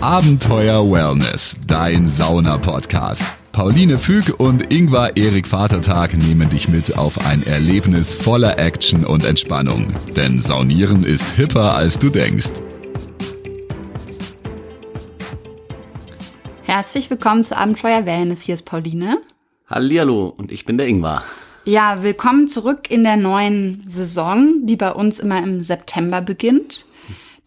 Abenteuer 0.00 0.88
Wellness, 0.88 1.56
dein 1.66 2.06
Sauna-Podcast. 2.06 3.24
Pauline 3.50 3.98
Füg 3.98 4.38
und 4.38 4.72
Ingvar 4.72 5.16
Erik 5.16 5.48
Vatertag 5.48 6.16
nehmen 6.16 6.48
dich 6.48 6.68
mit 6.68 6.96
auf 6.96 7.26
ein 7.26 7.44
Erlebnis 7.44 8.14
voller 8.14 8.60
Action 8.60 9.04
und 9.04 9.24
Entspannung. 9.24 9.92
Denn 10.14 10.40
Saunieren 10.40 11.02
ist 11.02 11.30
hipper, 11.30 11.74
als 11.74 11.98
du 11.98 12.10
denkst. 12.10 12.62
Herzlich 16.62 17.10
willkommen 17.10 17.42
zu 17.42 17.56
Abenteuer 17.56 18.06
Wellness. 18.06 18.42
Hier 18.42 18.54
ist 18.54 18.66
Pauline. 18.66 19.18
Hallihallo 19.66 20.32
und 20.36 20.52
ich 20.52 20.64
bin 20.64 20.78
der 20.78 20.86
Ingvar. 20.86 21.24
Ja, 21.64 22.04
willkommen 22.04 22.46
zurück 22.46 22.88
in 22.88 23.02
der 23.02 23.16
neuen 23.16 23.82
Saison, 23.88 24.64
die 24.64 24.76
bei 24.76 24.92
uns 24.92 25.18
immer 25.18 25.42
im 25.42 25.60
September 25.60 26.20
beginnt. 26.20 26.86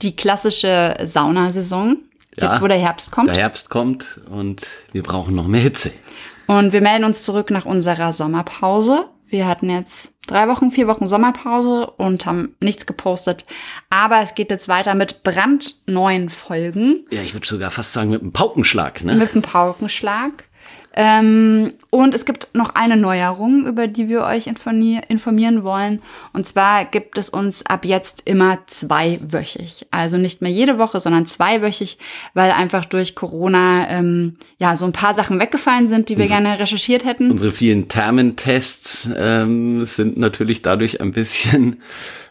Die 0.02 0.18
klassische 0.18 0.98
Saunasaison. 1.02 1.98
Ja, 2.38 2.52
Jetzt, 2.52 2.62
wo 2.62 2.68
der 2.68 2.78
Herbst 2.78 3.12
kommt. 3.12 3.28
Der 3.28 3.36
Herbst 3.36 3.70
kommt 3.70 4.22
und 4.30 4.66
wir 4.92 5.04
brauchen 5.04 5.36
noch 5.36 5.48
mehr 5.48 5.62
Hitze. 5.62 5.92
Und 6.48 6.74
wir 6.74 6.82
melden 6.82 7.04
uns 7.04 7.24
zurück 7.24 7.52
nach 7.52 7.66
unserer 7.66 8.14
Sommerpause. 8.14 9.06
Wir 9.28 9.48
hatten 9.48 9.70
jetzt 9.70 10.12
drei 10.28 10.48
Wochen, 10.48 10.72
vier 10.72 10.88
Wochen 10.88 11.08
Sommerpause 11.08 11.88
und 11.88 12.26
haben 12.26 12.56
nichts 12.60 12.86
gepostet. 12.86 13.46
Aber 13.90 14.22
es 14.22 14.36
geht 14.36 14.52
jetzt 14.52 14.68
weiter 14.68 14.96
mit 14.96 15.24
brandneuen 15.24 16.30
Folgen. 16.30 17.06
Ja, 17.12 17.22
ich 17.22 17.34
würde 17.34 17.48
sogar 17.48 17.72
fast 17.72 17.94
sagen 17.94 18.10
mit 18.10 18.22
einem 18.22 18.34
Paukenschlag, 18.34 19.04
ne? 19.04 19.16
Mit 19.16 19.34
einem 19.34 19.42
Paukenschlag. 19.42 20.46
Ähm, 20.94 21.74
und 21.90 22.14
es 22.14 22.26
gibt 22.26 22.50
noch 22.54 22.76
eine 22.76 22.98
Neuerung, 22.98 23.66
über 23.66 23.88
die 23.88 24.10
wir 24.10 24.24
euch 24.24 24.48
informieren 24.48 25.64
wollen. 25.64 26.02
Und 26.34 26.46
zwar 26.46 26.86
gibt 26.86 27.18
es 27.18 27.30
uns 27.30 27.66
ab 27.66 27.86
jetzt 27.86 28.24
immer 28.26 28.60
zweiwöchig. 28.68 29.88
Also 29.92 30.18
nicht 30.18 30.42
mehr 30.42 30.52
jede 30.52 30.78
Woche, 30.78 31.00
sondern 31.00 31.26
zweiwöchig, 31.26 31.98
weil 32.34 32.52
einfach 32.52 32.86
durch 32.86 33.16
Corona 33.16 33.90
ähm, 33.90 34.36
ja 34.58 34.76
so 34.76 34.86
ein 34.86 34.94
paar 34.94 35.14
Sachen 35.14 35.40
weggefallen 35.40 35.88
sind, 35.88 36.10
die 36.10 36.18
wir 36.18 36.24
unsere, 36.24 36.42
gerne 36.42 36.60
recherchiert 36.60 37.06
hätten. 37.06 37.32
Unsere 37.32 37.54
vielen 37.54 37.88
Termentests 37.88 39.10
ähm, 39.18 39.86
sind 39.86 40.18
natürlich 40.18 40.62
dadurch 40.62 41.00
ein 41.00 41.14
bisschen 41.14 41.82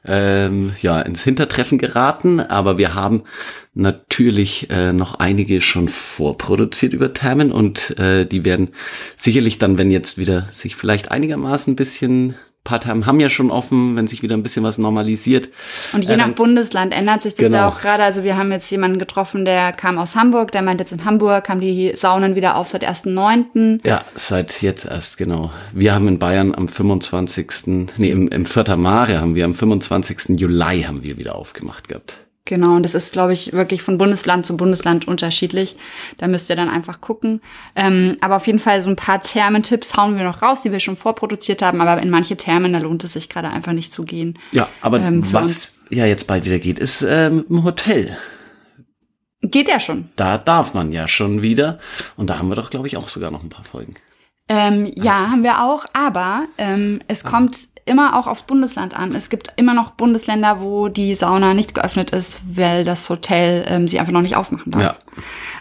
ähm, 0.05 0.73
ja 0.81 1.01
ins 1.01 1.23
Hintertreffen 1.23 1.79
geraten, 1.79 2.41
aber 2.41 2.79
wir 2.79 2.95
haben 2.95 3.23
natürlich 3.75 4.69
äh, 4.71 4.93
noch 4.93 5.21
einige 5.21 5.61
schon 5.61 5.89
vorproduziert 5.89 6.93
über 6.93 7.13
Thermen 7.13 7.53
und 7.53 7.99
äh, 7.99 8.27
die 8.27 8.45
werden 8.45 8.71
sicherlich 9.17 9.59
dann, 9.59 9.79
wenn 9.79 9.91
jetzt 9.91 10.19
wieder 10.19 10.49
sich 10.53 10.77
vielleicht 10.77 11.11
einigermaßen 11.11 11.73
ein 11.73 11.77
bisschen 11.77 12.35
paar 12.65 12.81
Thermen 12.81 13.07
haben 13.07 13.21
ja 13.21 13.31
schon 13.31 13.51
offen, 13.51 13.97
wenn 13.97 14.07
sich 14.07 14.23
wieder 14.23 14.37
ein 14.37 14.43
bisschen 14.43 14.63
was 14.63 14.79
normalisiert. 14.79 15.49
Und 15.93 16.05
je 16.05 16.15
äh, 16.15 16.17
nach 16.17 16.33
Bundesland 16.33 16.93
ändert 16.93 17.23
sich 17.23 17.35
das 17.35 17.47
genau. 17.47 17.59
ja 17.59 17.69
auch 17.69 17.81
gerade. 17.81 18.03
Also 18.03 18.23
wir 18.23 18.37
haben 18.37 18.53
jetzt 18.53 18.71
jemanden 18.71 18.99
getroffen, 18.99 19.45
der 19.45 19.73
kam 19.73 19.99
aus 19.99 20.15
Hamburg, 20.15 20.53
der 20.53 20.63
meint 20.63 20.81
jetzt 20.81 20.93
in 20.93 21.05
Hamburg 21.05 21.49
haben 21.49 21.61
die 21.61 21.93
Saunen 21.95 22.35
wieder 22.35 22.57
auf 22.57 22.69
seit 22.69 22.87
1.9. 22.87 23.81
Ja, 23.87 24.05
seit 24.15 24.63
jetzt 24.63 24.85
erst, 24.85 25.17
genau. 25.17 25.51
Wir 25.73 25.95
haben 25.95 26.07
in 26.09 26.19
Bayern 26.19 26.55
am 26.55 26.69
25., 26.69 27.91
nee, 27.97 28.11
im, 28.11 28.29
im 28.29 28.47
Vierter 28.47 28.77
Mare 28.77 29.21
haben 29.21 29.35
wir 29.35 29.45
am 29.45 29.55
25. 29.55 30.39
Juli 30.39 30.83
haben 30.83 31.03
wir 31.03 31.17
wieder 31.17 31.37
aufgemacht 31.37 31.89
gehabt. 31.89 32.17
Genau, 32.51 32.75
und 32.75 32.83
das 32.83 32.97
ist, 32.97 33.13
glaube 33.13 33.33
ich, 33.33 33.53
wirklich 33.53 33.81
von 33.81 33.97
Bundesland 33.97 34.45
zu 34.45 34.57
Bundesland 34.57 35.07
unterschiedlich. 35.07 35.77
Da 36.19 36.27
müsst 36.27 36.51
ihr 36.51 36.57
dann 36.57 36.69
einfach 36.69 37.01
gucken. 37.01 37.41
Ähm, 37.77 38.17
aber 38.21 38.35
auf 38.35 38.49
jeden 38.49 38.59
Fall 38.59 38.83
so 38.83 38.91
ein 38.91 38.97
paar 38.97 39.23
Thermentipps 39.23 39.97
hauen 39.97 40.17
wir 40.17 40.25
noch 40.25 40.43
raus, 40.43 40.63
die 40.63 40.73
wir 40.73 40.81
schon 40.81 40.97
vorproduziert 40.97 41.63
haben. 41.63 41.81
Aber 41.81 42.03
in 42.03 42.11
manche 42.11 42.37
Thermen, 42.37 42.73
da 42.73 42.81
lohnt 42.81 43.05
es 43.05 43.13
sich 43.13 43.29
gerade 43.29 43.51
einfach 43.51 43.71
nicht 43.71 43.93
zu 43.93 44.03
gehen. 44.03 44.37
Ja, 44.51 44.69
aber 44.81 44.99
ähm, 44.99 45.33
was 45.33 45.43
uns. 45.45 45.75
ja 45.91 46.07
jetzt 46.07 46.27
bald 46.27 46.45
wieder 46.45 46.59
geht, 46.59 46.81
ist 46.81 47.03
äh, 47.03 47.31
mit 47.31 47.49
dem 47.49 47.63
Hotel. 47.63 48.17
Geht 49.43 49.69
ja 49.69 49.79
schon. 49.79 50.09
Da 50.17 50.37
darf 50.37 50.75
man 50.75 50.91
ja 50.91 51.07
schon 51.07 51.43
wieder. 51.43 51.79
Und 52.17 52.31
da 52.31 52.41
haben 52.41 52.49
wir 52.49 52.57
doch, 52.57 52.71
glaube 52.71 52.89
ich, 52.89 52.97
auch 52.97 53.07
sogar 53.07 53.31
noch 53.31 53.45
ein 53.45 53.49
paar 53.49 53.65
Folgen. 53.65 53.95
Ähm, 54.49 54.91
ja, 54.97 55.15
also. 55.15 55.27
haben 55.31 55.45
wir 55.45 55.63
auch, 55.63 55.87
aber 55.93 56.47
ähm, 56.59 56.99
es 57.07 57.25
ah. 57.25 57.31
kommt 57.31 57.69
immer 57.91 58.19
auch 58.19 58.27
aufs 58.27 58.45
Bundesland 58.45 58.97
an. 58.97 59.15
Es 59.15 59.29
gibt 59.29 59.53
immer 59.57 59.75
noch 59.75 59.91
Bundesländer, 59.91 60.61
wo 60.61 60.89
die 60.89 61.15
Sauna 61.15 61.53
nicht 61.53 61.75
geöffnet 61.75 62.13
ist, 62.13 62.41
weil 62.51 62.85
das 62.85 63.11
Hotel 63.11 63.65
ähm, 63.69 63.89
sie 63.89 63.99
einfach 64.01 64.13
noch 64.13 64.23
nicht 64.23 64.37
aufmachen 64.37 64.73
darf. 64.73 64.83
Ja. 64.83 64.97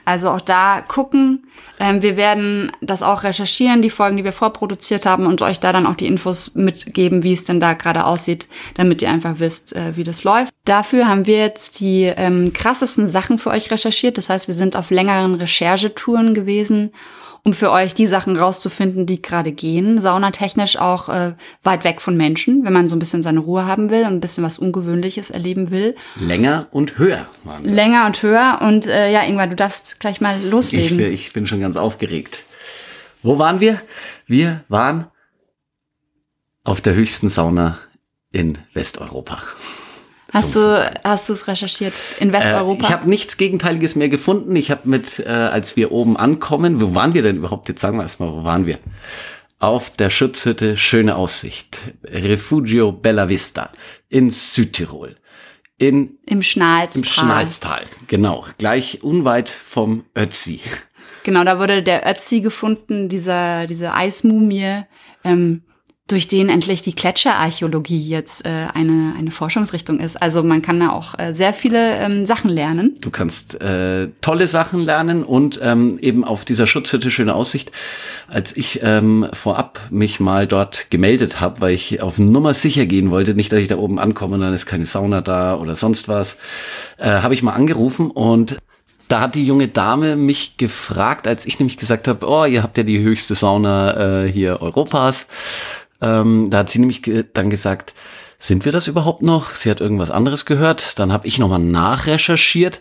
Also 0.05 0.29
auch 0.29 0.41
da 0.41 0.81
gucken. 0.87 1.47
Ähm, 1.79 2.01
wir 2.01 2.15
werden 2.17 2.71
das 2.81 3.03
auch 3.03 3.23
recherchieren, 3.23 3.81
die 3.81 3.89
Folgen, 3.89 4.17
die 4.17 4.23
wir 4.23 4.31
vorproduziert 4.31 5.05
haben 5.05 5.25
und 5.25 5.41
euch 5.41 5.59
da 5.59 5.73
dann 5.73 5.85
auch 5.85 5.95
die 5.95 6.07
Infos 6.07 6.55
mitgeben, 6.55 7.23
wie 7.23 7.33
es 7.33 7.43
denn 7.43 7.59
da 7.59 7.73
gerade 7.73 8.05
aussieht, 8.05 8.47
damit 8.75 9.01
ihr 9.01 9.09
einfach 9.09 9.35
wisst, 9.39 9.75
äh, 9.75 9.95
wie 9.95 10.03
das 10.03 10.23
läuft. 10.23 10.53
Dafür 10.65 11.07
haben 11.07 11.25
wir 11.25 11.37
jetzt 11.37 11.79
die 11.79 12.03
ähm, 12.03 12.53
krassesten 12.53 13.09
Sachen 13.09 13.37
für 13.37 13.49
euch 13.49 13.71
recherchiert. 13.71 14.17
Das 14.17 14.29
heißt, 14.29 14.47
wir 14.47 14.55
sind 14.55 14.75
auf 14.75 14.91
längeren 14.91 15.35
Recherchetouren 15.35 16.33
gewesen 16.33 16.91
um 17.43 17.53
für 17.53 17.71
euch 17.71 17.93
die 17.93 18.07
Sachen 18.07 18.37
rauszufinden, 18.37 19.05
die 19.05 19.21
gerade 19.21 19.51
gehen. 19.51 20.01
Saunatechnisch 20.01 20.77
auch 20.77 21.09
äh, 21.09 21.33
weit 21.63 21.83
weg 21.83 22.01
von 22.01 22.17
Menschen, 22.17 22.65
wenn 22.65 22.73
man 22.73 22.87
so 22.87 22.95
ein 22.95 22.99
bisschen 22.99 23.23
seine 23.23 23.39
Ruhe 23.39 23.65
haben 23.65 23.89
will 23.89 24.01
und 24.01 24.13
ein 24.13 24.19
bisschen 24.19 24.43
was 24.43 24.59
Ungewöhnliches 24.59 25.29
erleben 25.29 25.71
will. 25.71 25.95
Länger 26.19 26.67
und 26.71 26.97
höher 26.97 27.25
waren 27.43 27.63
wir. 27.63 27.71
Länger 27.71 28.05
und 28.05 28.21
höher. 28.21 28.59
Und 28.61 28.87
äh, 28.87 29.11
ja, 29.11 29.23
Ingvar, 29.23 29.47
du 29.47 29.55
darfst 29.55 29.99
gleich 29.99 30.21
mal 30.21 30.35
loslegen. 30.43 30.99
Ich, 30.99 31.27
ich 31.27 31.33
bin 31.33 31.47
schon 31.47 31.61
ganz 31.61 31.77
aufgeregt. 31.77 32.43
Wo 33.21 33.37
waren 33.37 33.59
wir? 33.59 33.81
Wir 34.25 34.63
waren 34.69 35.07
auf 36.63 36.81
der 36.81 36.93
höchsten 36.93 37.29
Sauna 37.29 37.77
in 38.31 38.57
Westeuropa. 38.73 39.41
Hast 40.31 40.55
du 40.55 40.91
hast 41.03 41.29
du 41.29 41.33
es 41.33 41.47
recherchiert 41.47 41.99
in 42.19 42.31
Westeuropa? 42.31 42.81
Äh, 42.81 42.85
ich 42.85 42.91
habe 42.91 43.09
nichts 43.09 43.37
Gegenteiliges 43.37 43.95
mehr 43.95 44.09
gefunden. 44.09 44.55
Ich 44.55 44.71
habe 44.71 44.87
mit, 44.87 45.19
äh, 45.19 45.29
als 45.29 45.75
wir 45.75 45.91
oben 45.91 46.17
ankommen, 46.17 46.81
wo 46.81 46.93
waren 46.93 47.13
wir 47.13 47.23
denn 47.23 47.37
überhaupt? 47.37 47.67
Jetzt 47.67 47.81
sagen 47.81 47.97
wir 47.97 48.03
erstmal, 48.03 48.31
wo 48.31 48.43
waren 48.43 48.65
wir? 48.65 48.77
Auf 49.59 49.89
der 49.89 50.09
Schutzhütte 50.09 50.77
Schöne 50.77 51.15
Aussicht, 51.15 51.79
Refugio 52.05 52.91
Bella 52.91 53.27
Vista 53.27 53.71
in 54.07 54.29
Südtirol. 54.29 55.17
In, 55.77 56.17
Im 56.25 56.41
Schnalztal. 56.41 56.99
Im 56.99 57.05
Schnalztal, 57.05 57.85
genau. 58.07 58.45
Gleich 58.57 59.01
unweit 59.01 59.49
vom 59.49 60.03
Ötzi. 60.15 60.59
Genau, 61.23 61.43
da 61.43 61.59
wurde 61.59 61.83
der 61.83 62.09
Ötzi 62.09 62.41
gefunden, 62.41 63.09
dieser, 63.09 63.65
diese 63.67 63.93
Eismumie. 63.93 64.83
Ähm, 65.23 65.63
durch 66.11 66.27
den 66.27 66.49
endlich 66.49 66.81
die 66.81 66.95
Gletscherarchäologie 66.95 67.99
jetzt 67.99 68.45
äh, 68.45 68.49
eine, 68.73 69.13
eine 69.17 69.31
Forschungsrichtung 69.31 69.99
ist. 69.99 70.21
Also 70.21 70.43
man 70.43 70.61
kann 70.61 70.79
da 70.79 70.89
auch 70.89 71.17
äh, 71.17 71.33
sehr 71.33 71.53
viele 71.53 71.97
ähm, 71.97 72.25
Sachen 72.25 72.49
lernen. 72.49 72.95
Du 73.01 73.09
kannst 73.11 73.61
äh, 73.61 74.09
tolle 74.21 74.47
Sachen 74.47 74.81
lernen 74.81 75.23
und 75.23 75.59
ähm, 75.61 75.97
eben 75.99 76.23
auf 76.23 76.45
dieser 76.45 76.67
Schutzhütte 76.67 77.11
schöne 77.11 77.35
Aussicht. 77.35 77.71
Als 78.27 78.55
ich 78.55 78.81
ähm, 78.83 79.27
vorab 79.33 79.79
mich 79.89 80.19
mal 80.19 80.47
dort 80.47 80.89
gemeldet 80.89 81.39
habe, 81.39 81.61
weil 81.61 81.73
ich 81.73 82.01
auf 82.01 82.19
Nummer 82.19 82.53
sicher 82.53 82.85
gehen 82.85 83.11
wollte, 83.11 83.33
nicht, 83.33 83.51
dass 83.51 83.59
ich 83.59 83.67
da 83.67 83.77
oben 83.77 83.99
ankomme 83.99 84.35
und 84.35 84.41
dann 84.41 84.53
ist 84.53 84.65
keine 84.65 84.85
Sauna 84.85 85.21
da 85.21 85.55
oder 85.55 85.75
sonst 85.75 86.07
was, 86.07 86.37
äh, 86.97 87.05
habe 87.05 87.33
ich 87.33 87.43
mal 87.43 87.53
angerufen 87.53 88.11
und 88.11 88.57
da 89.09 89.21
hat 89.21 89.35
die 89.35 89.45
junge 89.45 89.67
Dame 89.67 90.15
mich 90.15 90.57
gefragt, 90.57 91.27
als 91.27 91.45
ich 91.45 91.59
nämlich 91.59 91.77
gesagt 91.77 92.07
habe, 92.07 92.27
oh, 92.27 92.45
ihr 92.45 92.61
habt 92.61 92.77
ja 92.77 92.83
die 92.83 93.01
höchste 93.01 93.33
Sauna 93.33 94.23
äh, 94.23 94.31
hier 94.31 94.61
Europas. 94.61 95.25
Ähm, 96.01 96.49
da 96.49 96.59
hat 96.59 96.69
sie 96.69 96.79
nämlich 96.79 97.01
ge 97.01 97.25
dann 97.33 97.49
gesagt, 97.49 97.93
sind 98.37 98.63
wir 98.65 98.71
das 98.71 98.87
überhaupt 98.87 99.21
noch? 99.21 99.55
Sie 99.55 99.69
hat 99.69 99.81
irgendwas 99.81 100.11
anderes 100.11 100.45
gehört. 100.45 100.97
Dann 100.97 101.11
habe 101.11 101.27
ich 101.27 101.39
nochmal 101.39 101.59
nachrecherchiert 101.59 102.79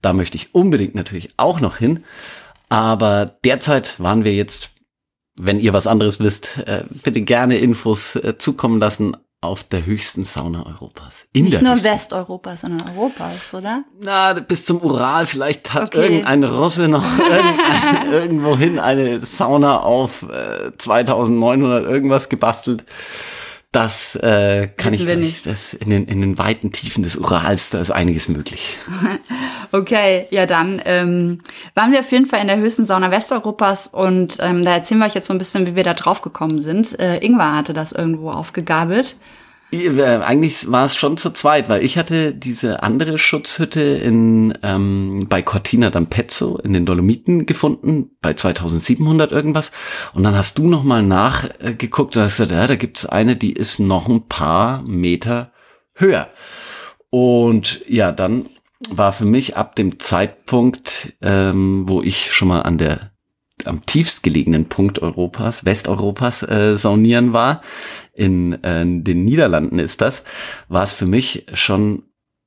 Da 0.00 0.14
möchte 0.14 0.36
ich 0.36 0.54
unbedingt 0.54 0.94
natürlich 0.94 1.28
auch 1.36 1.60
noch 1.60 1.76
hin. 1.76 2.04
Aber 2.70 3.36
derzeit 3.44 4.00
waren 4.00 4.24
wir 4.24 4.34
jetzt 4.34 4.70
wenn 5.40 5.60
ihr 5.60 5.72
was 5.72 5.86
anderes 5.86 6.20
wisst, 6.20 6.58
äh, 6.66 6.84
bitte 7.02 7.20
gerne 7.22 7.58
Infos 7.58 8.16
äh, 8.16 8.38
zukommen 8.38 8.78
lassen 8.78 9.16
auf 9.40 9.62
der 9.62 9.86
höchsten 9.86 10.24
Sauna 10.24 10.66
Europas. 10.66 11.26
In 11.32 11.44
Nicht 11.44 11.62
nur 11.62 11.74
höchsten. 11.74 11.92
Westeuropas, 11.92 12.62
sondern 12.62 12.88
Europas, 12.90 13.54
oder? 13.54 13.84
Na, 14.02 14.32
bis 14.32 14.64
zum 14.64 14.80
Ural. 14.82 15.26
Vielleicht 15.26 15.72
hat 15.74 15.94
okay. 15.94 16.02
irgendein 16.02 16.42
Russe 16.42 16.88
noch 16.88 17.04
irgendwohin 18.10 18.80
eine 18.80 19.20
Sauna 19.20 19.80
auf 19.80 20.22
äh, 20.22 20.76
2900 20.76 21.84
irgendwas 21.84 22.28
gebastelt. 22.28 22.84
Das 23.70 24.16
äh, 24.16 24.68
kann 24.78 24.94
Wissen 24.94 25.08
ich 25.08 25.16
nicht. 25.16 25.46
Das 25.46 25.74
in 25.74 25.90
den, 25.90 26.06
in 26.06 26.22
den 26.22 26.38
weiten 26.38 26.72
Tiefen 26.72 27.02
des 27.02 27.16
Urals, 27.16 27.68
da 27.68 27.80
ist 27.80 27.90
einiges 27.90 28.28
möglich. 28.28 28.78
okay, 29.72 30.26
ja 30.30 30.46
dann 30.46 30.80
ähm, 30.86 31.40
waren 31.74 31.92
wir 31.92 32.00
auf 32.00 32.10
jeden 32.10 32.24
Fall 32.24 32.40
in 32.40 32.46
der 32.46 32.56
höchsten 32.56 32.86
Sauna 32.86 33.10
Westeuropas 33.10 33.88
und 33.88 34.38
ähm, 34.40 34.62
da 34.62 34.72
erzählen 34.72 35.00
wir 35.00 35.06
euch 35.06 35.14
jetzt 35.14 35.26
so 35.26 35.34
ein 35.34 35.38
bisschen, 35.38 35.66
wie 35.66 35.76
wir 35.76 35.84
da 35.84 35.92
drauf 35.92 36.22
gekommen 36.22 36.62
sind. 36.62 36.98
Äh, 36.98 37.18
Ingvar 37.18 37.56
hatte 37.56 37.74
das 37.74 37.92
irgendwo 37.92 38.30
aufgegabelt. 38.30 39.16
Eigentlich 39.70 40.70
war 40.72 40.86
es 40.86 40.96
schon 40.96 41.18
zu 41.18 41.30
zweit, 41.30 41.68
weil 41.68 41.84
ich 41.84 41.98
hatte 41.98 42.32
diese 42.32 42.82
andere 42.82 43.18
Schutzhütte 43.18 43.80
in 43.80 44.56
ähm, 44.62 45.26
bei 45.28 45.42
Cortina 45.42 45.88
d'Ampezzo 45.88 46.58
in 46.58 46.72
den 46.72 46.86
Dolomiten 46.86 47.44
gefunden, 47.44 48.10
bei 48.22 48.32
2700 48.32 49.30
irgendwas. 49.30 49.70
Und 50.14 50.22
dann 50.22 50.34
hast 50.34 50.56
du 50.56 50.68
noch 50.68 50.84
mal 50.84 51.02
nachgeguckt 51.02 52.16
und 52.16 52.22
hast 52.22 52.38
gesagt, 52.38 52.52
ja, 52.52 52.66
da 52.66 52.76
gibt's 52.76 53.04
eine, 53.04 53.36
die 53.36 53.52
ist 53.52 53.78
noch 53.78 54.08
ein 54.08 54.26
paar 54.26 54.82
Meter 54.86 55.52
höher. 55.92 56.30
Und 57.10 57.82
ja, 57.86 58.10
dann 58.12 58.46
war 58.88 59.12
für 59.12 59.26
mich 59.26 59.56
ab 59.58 59.76
dem 59.76 59.98
Zeitpunkt, 59.98 61.14
ähm, 61.20 61.84
wo 61.86 62.00
ich 62.00 62.32
schon 62.32 62.48
mal 62.48 62.62
an 62.62 62.78
der 62.78 63.10
am 63.68 63.86
tiefst 63.86 64.22
gelegenen 64.22 64.68
Punkt 64.68 65.00
Europas, 65.00 65.64
Westeuropas 65.64 66.42
äh, 66.42 66.76
saunieren 66.76 67.32
war, 67.32 67.62
in 68.12 68.62
äh, 68.64 68.84
den 68.84 69.24
Niederlanden 69.24 69.78
ist 69.78 70.00
das, 70.00 70.24
war 70.68 70.82
es 70.82 70.92
für 70.92 71.06
mich 71.06 71.46
schon 71.54 72.02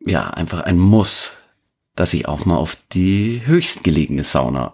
ja 0.05 0.29
einfach 0.29 0.61
ein 0.61 0.77
Muss, 0.77 1.37
dass 1.95 2.13
ich 2.13 2.27
auch 2.27 2.45
mal 2.45 2.57
auf 2.57 2.77
die 2.91 3.41
höchst 3.45 3.83
gelegene 3.83 4.23
Sauna 4.23 4.73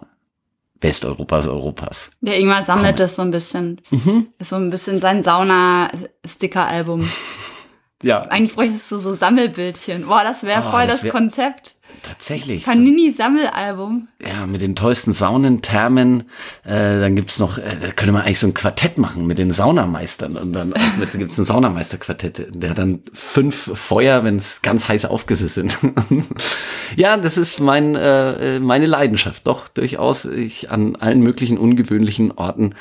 Westeuropas, 0.80 1.46
Europas. 1.46 2.10
Ja, 2.20 2.34
irgendwann 2.34 2.64
sammelt 2.64 2.86
komme. 2.86 2.98
das 2.98 3.16
so 3.16 3.22
ein 3.22 3.30
bisschen. 3.30 3.80
Mhm. 3.90 4.28
Ist 4.38 4.50
so 4.50 4.56
ein 4.56 4.70
bisschen 4.70 5.00
sein 5.00 5.22
Sauna-Sticker-Album. 5.22 7.08
ja. 8.02 8.22
Eigentlich 8.22 8.54
bräuchtest 8.54 8.90
du 8.92 8.98
so 8.98 9.14
Sammelbildchen. 9.14 10.06
Boah, 10.06 10.22
das 10.22 10.44
wäre 10.44 10.64
oh, 10.66 10.70
voll 10.70 10.86
das, 10.86 11.02
wär, 11.02 11.10
Konzept. 11.10 11.74
Tatsächlich. 12.02 12.64
Panini-Sammelalbum. 12.64 14.08
Ja, 14.22 14.46
mit 14.46 14.60
den 14.60 14.76
tollsten 14.76 15.12
Saunen, 15.12 15.62
Thermen. 15.62 16.24
Äh, 16.64 17.00
dann 17.00 17.16
gibt's 17.16 17.38
noch, 17.38 17.58
äh, 17.58 17.76
da 17.80 17.90
könnte 17.92 18.12
man 18.12 18.22
eigentlich 18.22 18.38
so 18.38 18.46
ein 18.46 18.54
Quartett 18.54 18.98
machen 18.98 19.26
mit 19.26 19.38
den 19.38 19.50
Saunameistern. 19.50 20.36
Und 20.36 20.52
dann 20.52 20.74
gibt's 21.16 21.38
ein 21.38 21.44
Saunameisterquartett, 21.44 22.48
der 22.50 22.70
hat 22.70 22.78
dann 22.78 23.00
fünf 23.12 23.70
Feuer, 23.74 24.24
wenn 24.24 24.36
es 24.36 24.62
ganz 24.62 24.88
heiße 24.88 25.10
Aufgüsse 25.10 25.48
sind. 25.48 25.76
ja, 26.96 27.16
das 27.16 27.36
ist 27.36 27.60
mein, 27.60 27.94
äh, 27.94 28.60
meine 28.60 28.86
Leidenschaft. 28.86 29.46
Doch, 29.46 29.68
durchaus 29.68 30.24
ich 30.24 30.70
an 30.70 30.96
allen 30.96 31.20
möglichen 31.20 31.58
ungewöhnlichen 31.58 32.32
Orten 32.32 32.74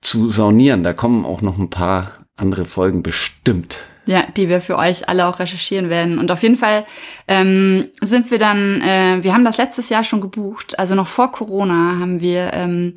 zu 0.00 0.28
saunieren. 0.28 0.82
Da 0.82 0.92
kommen 0.92 1.24
auch 1.24 1.42
noch 1.42 1.58
ein 1.58 1.70
paar 1.70 2.12
andere 2.36 2.64
Folgen 2.64 3.02
bestimmt. 3.02 3.78
Ja, 4.04 4.24
die 4.36 4.48
wir 4.48 4.60
für 4.60 4.76
euch 4.78 5.08
alle 5.08 5.26
auch 5.28 5.38
recherchieren 5.38 5.88
werden. 5.88 6.18
Und 6.18 6.32
auf 6.32 6.42
jeden 6.42 6.56
Fall 6.56 6.84
ähm, 7.28 7.88
sind 8.00 8.32
wir 8.32 8.38
dann, 8.38 8.80
äh, 8.80 9.18
wir 9.22 9.32
haben 9.32 9.44
das 9.44 9.58
letztes 9.58 9.90
Jahr 9.90 10.02
schon 10.02 10.20
gebucht, 10.20 10.76
also 10.76 10.96
noch 10.96 11.06
vor 11.06 11.30
Corona 11.30 12.00
haben 12.00 12.20
wir 12.20 12.52
ähm, 12.52 12.94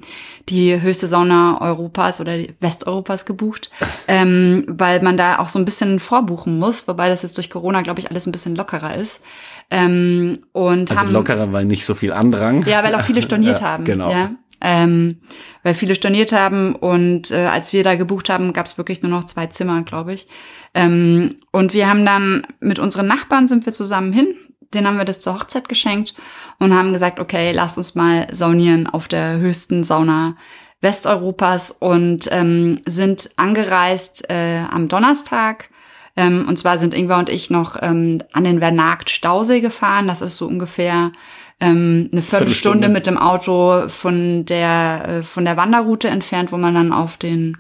die 0.49 0.81
höchste 0.81 1.07
Sauna 1.07 1.61
Europas 1.61 2.19
oder 2.19 2.37
Westeuropas 2.59 3.25
gebucht, 3.25 3.69
ähm, 4.07 4.63
weil 4.67 5.01
man 5.03 5.15
da 5.15 5.37
auch 5.37 5.49
so 5.49 5.59
ein 5.59 5.65
bisschen 5.65 5.99
vorbuchen 5.99 6.57
muss, 6.57 6.87
wobei 6.87 7.07
das 7.07 7.21
jetzt 7.21 7.37
durch 7.37 7.51
Corona, 7.51 7.83
glaube 7.83 7.99
ich, 7.99 8.09
alles 8.09 8.25
ein 8.25 8.31
bisschen 8.31 8.55
lockerer 8.55 8.95
ist. 8.95 9.21
Ähm, 9.69 10.39
und 10.53 10.89
also 10.89 11.01
haben, 11.01 11.11
lockerer, 11.11 11.51
weil 11.51 11.65
nicht 11.65 11.85
so 11.85 11.93
viel 11.93 12.13
Andrang. 12.13 12.65
Ja, 12.65 12.83
weil 12.83 12.95
auch 12.95 13.01
viele 13.01 13.21
storniert 13.21 13.59
ja, 13.61 13.67
haben. 13.67 13.85
Genau. 13.85 14.11
Ja 14.11 14.31
ähm, 14.67 15.21
weil 15.61 15.75
viele 15.75 15.93
storniert 15.93 16.31
haben 16.31 16.73
und 16.73 17.29
äh, 17.29 17.45
als 17.45 17.71
wir 17.71 17.83
da 17.83 17.93
gebucht 17.93 18.29
haben, 18.29 18.51
gab 18.51 18.65
es 18.65 18.79
wirklich 18.79 19.03
nur 19.03 19.11
noch 19.11 19.25
zwei 19.25 19.45
Zimmer, 19.45 19.83
glaube 19.83 20.13
ich. 20.13 20.27
Ähm, 20.73 21.35
und 21.51 21.75
wir 21.75 21.87
haben 21.87 22.03
dann 22.03 22.47
mit 22.61 22.79
unseren 22.79 23.05
Nachbarn 23.05 23.47
sind 23.47 23.67
wir 23.67 23.73
zusammen 23.73 24.11
hin, 24.11 24.33
den 24.73 24.87
haben 24.87 24.97
wir 24.97 25.05
das 25.05 25.21
zur 25.21 25.35
Hochzeit 25.35 25.69
geschenkt 25.69 26.15
und 26.57 26.73
haben 26.73 26.93
gesagt, 26.93 27.19
okay, 27.19 27.51
lass 27.51 27.77
uns 27.77 27.93
mal 27.93 28.25
saunieren 28.31 28.87
auf 28.87 29.07
der 29.07 29.37
höchsten 29.37 29.83
Sauna 29.83 30.35
Westeuropas 30.81 31.69
und 31.69 32.27
ähm, 32.31 32.81
sind 32.87 33.29
angereist 33.35 34.27
äh, 34.31 34.63
am 34.71 34.87
Donnerstag. 34.87 35.69
Ähm, 36.17 36.45
und 36.47 36.57
zwar 36.57 36.79
sind 36.79 36.95
Ingwer 36.95 37.19
und 37.19 37.29
ich 37.29 37.51
noch 37.51 37.77
ähm, 37.81 38.19
an 38.33 38.45
den 38.45 38.59
Vernagt 38.59 39.11
Stausee 39.11 39.61
gefahren. 39.61 40.07
Das 40.07 40.21
ist 40.21 40.37
so 40.37 40.47
ungefähr 40.47 41.11
ähm, 41.61 42.09
eine 42.11 42.21
Viertelstunde, 42.21 42.23
Viertelstunde 42.23 42.89
mit 42.89 43.07
dem 43.07 43.17
Auto 43.17 43.87
von 43.87 44.45
der 44.45 45.05
äh, 45.07 45.23
von 45.23 45.45
der 45.45 45.55
Wanderroute 45.55 46.09
entfernt, 46.09 46.51
wo 46.51 46.57
man 46.57 46.73
dann 46.73 46.91
auf 46.91 47.17
den 47.17 47.57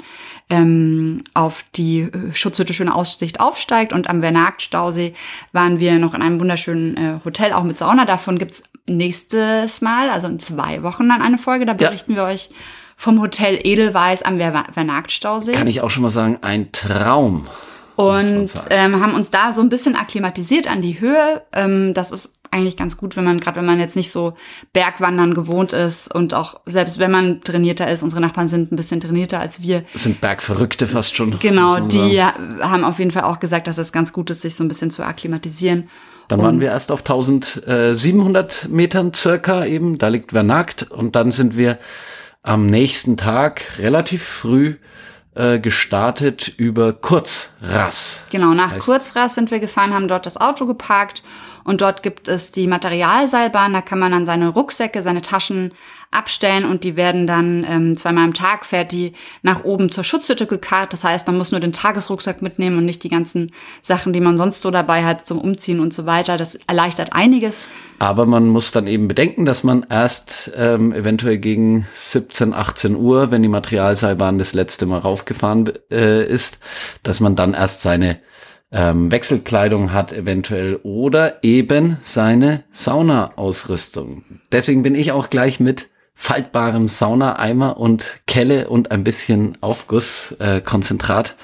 ähm, 0.49 1.23
auf 1.33 1.65
die 1.75 2.01
äh, 2.01 2.33
Schutzhütte 2.33 2.73
Schöne 2.73 2.93
Aussicht 2.93 3.39
aufsteigt. 3.39 3.93
Und 3.93 4.09
am 4.09 4.21
Vernagt-Stausee 4.21 5.13
waren 5.53 5.79
wir 5.79 5.97
noch 5.97 6.13
in 6.13 6.21
einem 6.21 6.39
wernagtschönen 6.39 6.97
äh, 6.97 7.19
Hotel, 7.23 7.53
auch 7.53 7.63
mit 7.63 7.77
Sauna. 7.77 8.05
Davon 8.05 8.37
gibt's 8.37 8.63
nächstes 8.87 9.81
Mal, 9.81 10.09
also 10.09 10.27
in 10.27 10.39
zwei 10.39 10.83
Wochen 10.83 11.09
dann 11.09 11.21
eine 11.21 11.37
Folge. 11.37 11.65
Da 11.65 11.73
berichten 11.73 12.11
ja. 12.11 12.17
wir 12.17 12.23
euch 12.25 12.49
vom 12.97 13.21
Hotel 13.21 13.59
Edelweiß 13.61 14.23
am 14.23 14.37
Vernagt-Stausee. 14.37 15.53
Kann 15.53 15.67
ich 15.67 15.81
auch 15.81 15.89
schon 15.89 16.03
mal 16.03 16.09
sagen, 16.09 16.37
ein 16.41 16.71
Traum. 16.71 17.47
Und 17.95 18.51
ähm, 18.69 18.99
haben 19.01 19.13
uns 19.13 19.31
da 19.31 19.53
so 19.53 19.61
ein 19.61 19.69
bisschen 19.69 19.95
akklimatisiert 19.95 20.69
an 20.69 20.81
die 20.81 20.99
Höhe. 20.99 21.41
Ähm, 21.53 21.93
das 21.93 22.11
ist 22.11 22.39
eigentlich 22.51 22.77
ganz 22.77 22.97
gut, 22.97 23.17
wenn 23.17 23.25
man, 23.25 23.39
gerade 23.39 23.57
wenn 23.57 23.65
man 23.65 23.79
jetzt 23.79 23.95
nicht 23.95 24.11
so 24.11 24.33
Bergwandern 24.73 25.33
gewohnt 25.33 25.73
ist 25.73 26.13
und 26.13 26.33
auch 26.33 26.61
selbst 26.65 26.99
wenn 26.99 27.11
man 27.11 27.41
trainierter 27.41 27.89
ist, 27.91 28.01
unsere 28.01 28.21
Nachbarn 28.21 28.47
sind 28.47 28.71
ein 28.71 28.75
bisschen 28.75 28.99
trainierter 28.99 29.39
als 29.39 29.61
wir. 29.61 29.83
Das 29.93 30.03
sind 30.03 30.21
Bergverrückte 30.21 30.87
fast 30.87 31.15
schon. 31.15 31.37
Genau, 31.39 31.79
die 31.81 32.21
haben 32.21 32.83
auf 32.83 32.99
jeden 32.99 33.11
Fall 33.11 33.23
auch 33.23 33.39
gesagt, 33.39 33.67
dass 33.67 33.77
es 33.77 33.91
ganz 33.91 34.13
gut 34.13 34.29
ist, 34.29 34.41
sich 34.41 34.55
so 34.55 34.63
ein 34.63 34.67
bisschen 34.67 34.89
zu 34.91 35.03
akklimatisieren. 35.03 35.89
Dann 36.27 36.41
waren 36.41 36.59
wir 36.59 36.69
erst 36.69 36.91
auf 36.91 37.01
1700 37.01 38.67
Metern 38.69 39.13
circa 39.13 39.65
eben, 39.65 39.99
da 39.99 40.07
liegt 40.07 40.31
Vernagt 40.31 40.89
und 40.89 41.15
dann 41.15 41.29
sind 41.29 41.55
wir 41.55 41.77
am 42.41 42.65
nächsten 42.65 43.15
Tag 43.17 43.77
relativ 43.79 44.23
früh 44.23 44.75
äh, 45.35 45.59
gestartet 45.59 46.47
über 46.57 46.93
Kurzrass. 46.93 48.23
Genau, 48.29 48.53
nach 48.53 48.71
heißt, 48.71 48.85
Kurzrass 48.85 49.35
sind 49.35 49.51
wir 49.51 49.59
gefahren, 49.59 49.93
haben 49.93 50.07
dort 50.07 50.25
das 50.25 50.37
Auto 50.37 50.65
geparkt 50.65 51.23
und 51.65 51.81
dort 51.81 52.03
gibt 52.03 52.27
es 52.27 52.51
die 52.51 52.67
Materialseilbahn, 52.67 53.73
da 53.73 53.81
kann 53.81 53.97
man 53.97 54.11
dann 54.11 54.23
seine 54.23 54.49
Rucksäcke, 54.49 55.01
seine 55.01 55.23
Taschen 55.23 55.73
abstellen 56.11 56.63
und 56.65 56.83
die 56.83 56.95
werden 56.95 57.25
dann 57.25 57.65
ähm, 57.67 57.97
zweimal 57.97 58.23
am 58.23 58.33
Tag 58.33 58.65
fährt 58.65 58.91
die 58.91 59.13
nach 59.41 59.63
oben 59.63 59.91
zur 59.91 60.03
Schutzhütte 60.03 60.45
gekarrt. 60.45 60.93
Das 60.93 61.03
heißt, 61.03 61.27
man 61.27 61.37
muss 61.37 61.51
nur 61.51 61.59
den 61.59 61.73
Tagesrucksack 61.73 62.41
mitnehmen 62.43 62.77
und 62.77 62.85
nicht 62.85 63.03
die 63.03 63.09
ganzen 63.09 63.51
Sachen, 63.81 64.13
die 64.13 64.21
man 64.21 64.37
sonst 64.37 64.61
so 64.61 64.71
dabei 64.71 65.03
hat 65.03 65.25
zum 65.25 65.39
Umziehen 65.39 65.79
und 65.79 65.93
so 65.93 66.05
weiter. 66.05 66.37
Das 66.37 66.55
erleichtert 66.67 67.13
einiges. 67.13 67.65
Aber 67.97 68.25
man 68.25 68.47
muss 68.47 68.71
dann 68.71 68.85
eben 68.85 69.07
bedenken, 69.07 69.45
dass 69.45 69.63
man 69.63 69.85
erst 69.89 70.51
ähm, 70.55 70.93
eventuell 70.93 71.39
gegen 71.39 71.87
17, 71.95 72.53
18 72.53 72.95
Uhr, 72.95 73.31
wenn 73.31 73.41
die 73.41 73.49
Materialseilbahn 73.49 74.37
das 74.37 74.53
letzte 74.53 74.85
Mal 74.85 74.99
raufgefahren 74.99 75.71
äh, 75.91 76.25
ist, 76.25 76.59
dass 77.01 77.19
man 77.19 77.35
dann 77.35 77.55
erst 77.55 77.81
seine 77.81 78.19
ähm, 78.75 79.09
Wechselkleidung 79.09 79.93
hat 79.93 80.11
eventuell 80.11 80.75
oder 80.83 81.43
eben 81.43 81.97
seine 82.01 82.63
Saunaausrüstung. 82.71 84.23
Deswegen 84.51 84.83
bin 84.83 84.95
ich 84.95 85.13
auch 85.13 85.29
gleich 85.29 85.61
mit 85.61 85.87
faltbarem 86.13 86.89
Saunaeimer 86.89 87.77
und 87.77 88.19
Kelle 88.27 88.67
und 88.67 88.91
ein 88.91 89.05
bisschen 89.05 89.57
Aufgusskonzentrat 89.61 91.35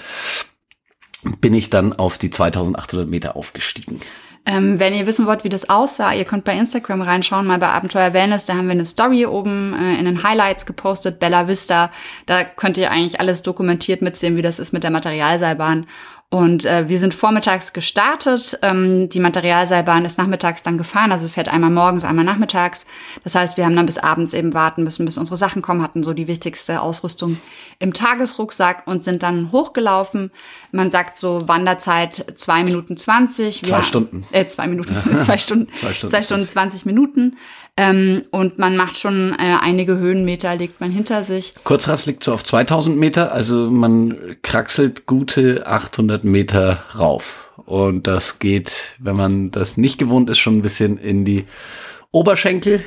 äh, 1.26 1.30
bin 1.40 1.54
ich 1.54 1.70
dann 1.70 1.94
auf 1.94 2.18
die 2.18 2.32
2800 2.32 3.08
Meter 3.08 3.38
aufgestiegen. 3.38 4.02
Ähm, 4.46 4.80
wenn 4.80 4.94
ihr 4.94 5.06
wissen 5.06 5.28
wollt, 5.28 5.44
wie 5.44 5.50
das 5.50 5.70
aussah, 5.70 6.14
ihr 6.14 6.26
könnt 6.26 6.46
bei 6.46 6.58
Instagram 6.58 7.02
reinschauen, 7.02 7.46
mal 7.46 7.60
bei 7.60 7.68
Abenteuer 7.68 8.12
Wellness, 8.12 8.46
da 8.46 8.56
haben 8.56 8.66
wir 8.66 8.72
eine 8.72 8.86
Story 8.86 9.26
oben 9.26 9.74
äh, 9.74 10.00
in 10.00 10.06
den 10.06 10.24
Highlights 10.24 10.66
gepostet, 10.66 11.20
Bella 11.20 11.48
Vista. 11.48 11.92
Da 12.26 12.44
könnt 12.44 12.78
ihr 12.78 12.92
eigentlich 12.92 13.20
alles 13.20 13.44
dokumentiert 13.44 14.02
mitsehen, 14.02 14.36
wie 14.36 14.42
das 14.42 14.60
ist 14.60 14.74
mit 14.74 14.84
der 14.84 14.90
Materialseilbahn. 14.90 15.86
Und 16.34 16.64
äh, 16.64 16.88
wir 16.88 16.98
sind 16.98 17.14
vormittags 17.14 17.74
gestartet. 17.74 18.58
Ähm, 18.62 19.10
die 19.10 19.20
Materialseilbahn 19.20 20.06
ist 20.06 20.18
nachmittags 20.18 20.64
dann 20.64 20.78
gefahren, 20.78 21.12
also 21.12 21.28
fährt 21.28 21.50
einmal 21.50 21.72
morgens, 21.72 22.06
einmal 22.06 22.24
nachmittags. 22.24 22.86
Das 23.26 23.36
heißt, 23.36 23.58
wir 23.58 23.66
haben 23.66 23.76
dann 23.76 23.86
bis 23.86 23.98
abends 23.98 24.34
eben 24.34 24.54
warten 24.54 24.84
müssen, 24.84 25.06
bis 25.06 25.18
unsere 25.18 25.36
Sachen 25.36 25.62
kommen, 25.62 25.84
hatten 25.84 26.04
so 26.04 26.14
die 26.14 26.28
wichtigste 26.28 26.82
Ausrüstung 26.82 27.38
im 27.80 27.92
Tagesrucksack 27.94 28.84
und 28.88 29.04
sind 29.04 29.24
dann 29.24 29.52
hochgelaufen. 29.52 30.32
Man 30.72 30.90
sagt 30.90 31.18
so 31.18 31.50
Wanderzeit 31.50 32.26
zwei 32.36 32.64
Minuten 32.64 32.96
zwanzig. 32.96 33.62
Zwei 33.62 33.82
Stunden. 33.82 34.24
Äh, 34.32 34.48
zwei 34.48 34.68
Minuten, 34.68 34.96
zwei 35.24 35.38
Stunden. 35.38 35.68
zwei 35.76 35.94
Stunden, 35.94 36.12
zwei 36.12 36.22
Stunden 36.22 36.48
zwanzig 36.48 36.86
Minuten. 36.86 37.36
Ähm, 37.82 38.26
und 38.30 38.60
man 38.60 38.78
macht 38.78 39.00
schon 39.00 39.34
äh, 39.34 39.58
einige 39.60 39.98
Höhenmeter, 39.98 40.56
legt 40.56 40.80
man 40.80 40.92
hinter 40.92 41.24
sich. 41.24 41.56
Kurzrast 41.64 42.06
liegt 42.06 42.24
so 42.24 42.32
auf 42.32 42.44
2000 42.44 42.96
Meter, 42.96 43.32
also 43.32 43.72
man 43.72 44.38
kraxelt 44.44 45.08
gute 45.08 45.66
800 45.66 46.24
Meter 46.24 46.84
rauf. 46.96 47.40
Und 47.66 48.06
das 48.06 48.38
geht, 48.38 48.96
wenn 49.00 49.16
man 49.16 49.50
das 49.50 49.78
nicht 49.78 49.98
gewohnt 49.98 50.30
ist, 50.30 50.38
schon 50.38 50.58
ein 50.58 50.62
bisschen 50.62 51.00
in 51.00 51.26
die 51.26 51.46
Oberschenkel 52.14 52.84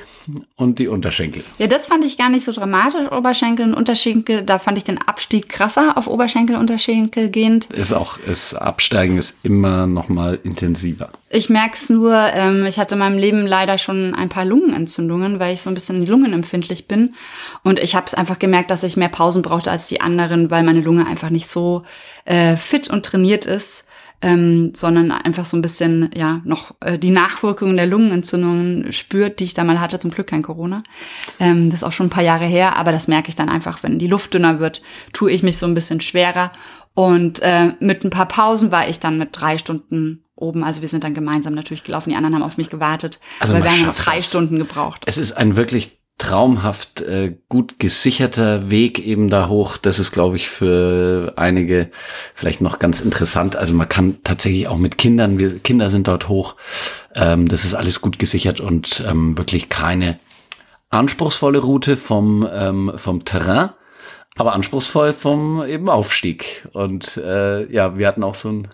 und 0.57 0.79
die 0.79 0.87
Unterschenkel. 0.87 1.45
Ja, 1.57 1.67
das 1.67 1.87
fand 1.87 2.05
ich 2.05 2.19
gar 2.19 2.29
nicht 2.29 2.45
so 2.45 2.53
dramatisch, 2.53 3.11
Oberschenkel 3.11 3.67
und 3.67 3.75
Unterschenkel. 3.75 4.43
Da 4.43 4.59
fand 4.59 4.77
ich 4.77 4.85
den 4.85 5.01
Abstieg 5.01 5.49
krasser 5.49 5.97
auf 5.97 6.09
Oberschenkel, 6.09 6.57
Unterschenkel 6.57 7.31
gehend. 7.31 7.67
Ist 7.73 7.95
auch, 7.95 8.19
ist 8.19 8.53
Absteigen 8.53 9.17
ist 9.17 9.39
immer 9.43 9.87
noch 9.87 10.11
mal 10.11 10.39
intensiver. 10.45 11.09
Ich 11.31 11.49
merk's 11.49 11.89
nur, 11.89 12.15
ähm, 12.15 12.67
ich 12.67 12.79
hatte 12.79 12.97
in 12.97 12.99
meinem 12.99 13.17
Leben 13.17 13.47
leider 13.47 13.79
schon 13.79 14.15
ein 14.15 14.29
paar 14.29 14.45
Lungenentzündungen, 14.45 15.41
weil 15.41 15.55
ich 15.55 15.63
so 15.63 15.71
ein 15.71 15.75
bisschen 15.75 16.07
lungenempfindlich 16.07 16.87
bin. 16.87 17.15
Und 17.63 17.79
ich 17.79 17.95
habe 17.95 18.07
es 18.07 18.15
einfach 18.15 18.39
gemerkt, 18.39 18.71
dass 18.71 18.83
ich 18.83 18.99
mehr 18.99 19.09
Pausen 19.09 19.41
brauchte 19.41 19.71
als 19.71 19.89
die 19.89 20.03
anderen, 20.03 20.51
weil 20.51 20.63
meine 20.65 20.83
Lunge 20.83 21.07
einfach 21.07 21.31
nicht 21.31 21.49
so 21.49 21.83
äh, 22.27 22.59
fit 22.59 22.91
und 22.91 23.07
trainiert 23.07 23.47
ist. 23.47 23.84
Ähm, 24.25 24.73
sondern 24.75 25.13
einfach 25.13 25.45
so 25.45 25.55
ein 25.55 25.61
bisschen, 25.61 26.09
ja, 26.17 26.41
noch 26.45 26.75
äh, 26.81 26.99
die 26.99 27.11
Nachwirkungen 27.11 27.77
der 27.77 27.87
Lungenentzündung 27.87 28.91
spürt, 28.91 29.39
die 29.39 29.45
ich 29.45 29.53
da 29.53 29.65
mal 29.65 29.81
hatte, 29.81 29.99
zum 29.99 30.11
Glück 30.11 30.29
kein 30.29 30.43
Corona. 30.43 30.83
Ähm, 31.39 31.69
das 31.69 31.81
ist 31.81 31.85
auch 31.85 31.93
schon 31.93 32.07
ein 32.07 32.11
paar 32.11 32.23
Jahre 32.23 32.47
her, 32.47 32.77
aber 32.77 32.91
das 32.91 33.07
merke 33.07 33.29
ich 33.29 33.35
dann 33.35 33.51
einfach, 33.51 33.83
wenn 33.83 33.99
die 33.99 34.07
Luft 34.07 34.33
dünner 34.33 34.61
wird, 34.61 34.81
tue 35.13 35.31
ich 35.31 35.43
mich 35.43 35.59
so 35.59 35.67
ein 35.67 35.75
bisschen 35.75 36.01
schwerer. 36.01 36.53
Und 36.95 37.41
äh, 37.43 37.73
mit 37.81 38.03
ein 38.03 38.09
paar 38.09 38.27
Pausen 38.27 38.73
war 38.73 38.89
ich 38.89 38.99
dann 38.99 39.19
mit 39.19 39.29
drei 39.33 39.59
Stunden 39.59 40.25
oben. 40.37 40.65
Also 40.65 40.81
wir 40.81 40.89
sind 40.89 41.05
dann 41.05 41.13
gemeinsam 41.13 41.53
natürlich 41.53 41.85
gelaufen. 41.85 42.09
Die 42.09 42.17
anderen 42.17 42.35
haben 42.35 42.43
auf 42.43 42.57
mich 42.57 42.71
gewartet. 42.71 43.21
Also 43.41 43.57
aber 43.57 43.65
wir 43.65 43.73
haben 43.73 43.93
drei 43.95 44.17
das. 44.17 44.29
Stunden 44.29 44.59
gebraucht. 44.59 45.03
Es 45.05 45.19
ist 45.19 45.33
ein 45.33 45.55
wirklich 45.55 45.99
traumhaft 46.25 47.03
äh, 47.03 47.37
gut 47.51 47.79
gesicherter 47.79 48.71
Weg 48.71 48.99
eben 48.99 49.29
da 49.29 49.49
hoch. 49.49 49.77
Das 49.77 49.99
ist, 49.99 50.13
glaube 50.13 50.37
ich, 50.37 50.49
für 50.49 51.35
einige 51.37 51.91
vielleicht 52.35 52.63
noch 52.63 52.79
ganz 52.79 53.01
interessant. 53.01 53.57
Also 53.57 53.75
man 53.75 53.89
kann 53.89 54.23
tatsächlich 54.25 54.67
auch 54.69 54.79
mit 54.79 54.97
Kindern, 54.97 55.39
wir 55.39 55.59
Kinder 55.59 55.91
sind 55.91 56.09
dort 56.09 56.29
hoch. 56.29 56.57
Ähm, 57.15 57.47
das 57.47 57.65
ist 57.65 57.75
alles 57.75 58.01
gut 58.01 58.19
gesichert 58.19 58.61
und 58.61 59.05
ähm, 59.07 59.37
wirklich 59.37 59.69
keine 59.69 60.19
anspruchsvolle 60.89 61.59
Route 61.59 61.97
vom 61.97 62.49
ähm, 62.51 62.93
vom 62.97 63.27
Terrain, 63.27 63.71
aber 64.37 64.55
anspruchsvoll 64.55 65.13
vom 65.13 65.63
eben 65.67 65.91
Aufstieg. 65.91 66.67
Und 66.73 67.19
äh, 67.19 67.71
ja, 67.71 67.99
wir 67.99 68.09
hatten 68.09 68.23
auch 68.23 68.35
so 68.35 68.49
ein 68.49 68.69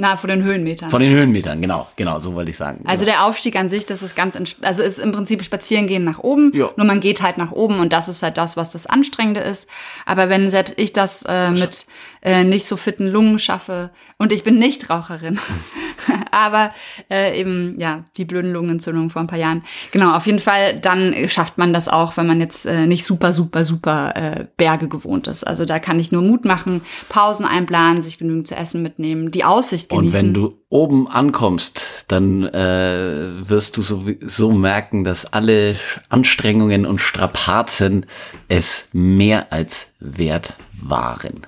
Na, 0.00 0.16
vor 0.16 0.28
den 0.28 0.44
Höhenmetern. 0.44 0.90
von 0.90 1.00
den 1.00 1.12
Höhenmetern, 1.12 1.60
genau, 1.60 1.88
genau, 1.96 2.20
so 2.20 2.34
wollte 2.34 2.52
ich 2.52 2.56
sagen. 2.56 2.84
Also 2.86 3.04
genau. 3.04 3.16
der 3.16 3.26
Aufstieg 3.26 3.56
an 3.56 3.68
sich, 3.68 3.84
das 3.84 4.00
ist 4.04 4.14
ganz, 4.14 4.38
also 4.62 4.82
ist 4.84 5.00
im 5.00 5.10
Prinzip 5.10 5.42
spazieren 5.42 5.88
gehen 5.88 6.04
nach 6.04 6.20
oben. 6.20 6.52
Ja. 6.54 6.70
Nur 6.76 6.86
man 6.86 7.00
geht 7.00 7.20
halt 7.20 7.36
nach 7.36 7.50
oben 7.50 7.80
und 7.80 7.92
das 7.92 8.08
ist 8.08 8.22
halt 8.22 8.38
das, 8.38 8.56
was 8.56 8.70
das 8.70 8.86
Anstrengende 8.86 9.40
ist. 9.40 9.68
Aber 10.06 10.28
wenn 10.28 10.50
selbst 10.50 10.74
ich 10.76 10.92
das 10.92 11.24
äh, 11.26 11.50
mit 11.50 11.84
äh, 12.22 12.44
nicht 12.44 12.66
so 12.66 12.76
fitten 12.76 13.06
Lungen 13.06 13.38
schaffe 13.38 13.90
und 14.18 14.32
ich 14.32 14.44
bin 14.44 14.58
nicht 14.58 14.90
Raucherin, 14.90 15.38
aber 16.30 16.72
äh, 17.10 17.38
eben 17.38 17.76
ja 17.78 18.04
die 18.16 18.24
blöden 18.24 18.52
Lungenentzündungen 18.52 19.10
vor 19.10 19.20
ein 19.20 19.26
paar 19.26 19.38
Jahren. 19.38 19.64
Genau, 19.92 20.14
auf 20.14 20.26
jeden 20.26 20.38
Fall. 20.38 20.78
Dann 20.80 21.14
schafft 21.28 21.58
man 21.58 21.72
das 21.72 21.88
auch, 21.88 22.16
wenn 22.16 22.26
man 22.26 22.40
jetzt 22.40 22.66
äh, 22.66 22.86
nicht 22.86 23.04
super, 23.04 23.32
super, 23.32 23.64
super 23.64 24.16
äh, 24.16 24.46
Berge 24.56 24.88
gewohnt 24.88 25.26
ist. 25.28 25.44
Also 25.44 25.64
da 25.64 25.78
kann 25.78 26.00
ich 26.00 26.12
nur 26.12 26.22
Mut 26.22 26.44
machen, 26.44 26.82
Pausen 27.08 27.46
einplanen, 27.46 28.02
sich 28.02 28.18
genügend 28.18 28.48
zu 28.48 28.56
essen 28.56 28.82
mitnehmen, 28.82 29.30
die 29.30 29.44
Aussicht 29.44 29.90
genießen. 29.90 30.08
Und 30.08 30.14
wenn 30.14 30.34
du 30.34 30.58
oben 30.68 31.08
ankommst, 31.08 32.04
dann 32.08 32.44
äh, 32.44 33.48
wirst 33.48 33.76
du 33.76 33.82
so, 33.82 34.04
so 34.26 34.52
merken, 34.52 35.04
dass 35.04 35.32
alle 35.32 35.76
Anstrengungen 36.08 36.86
und 36.86 37.00
Strapazen 37.00 38.06
es 38.48 38.88
mehr 38.92 39.52
als 39.52 39.92
wert 40.00 40.54
waren. 40.80 41.46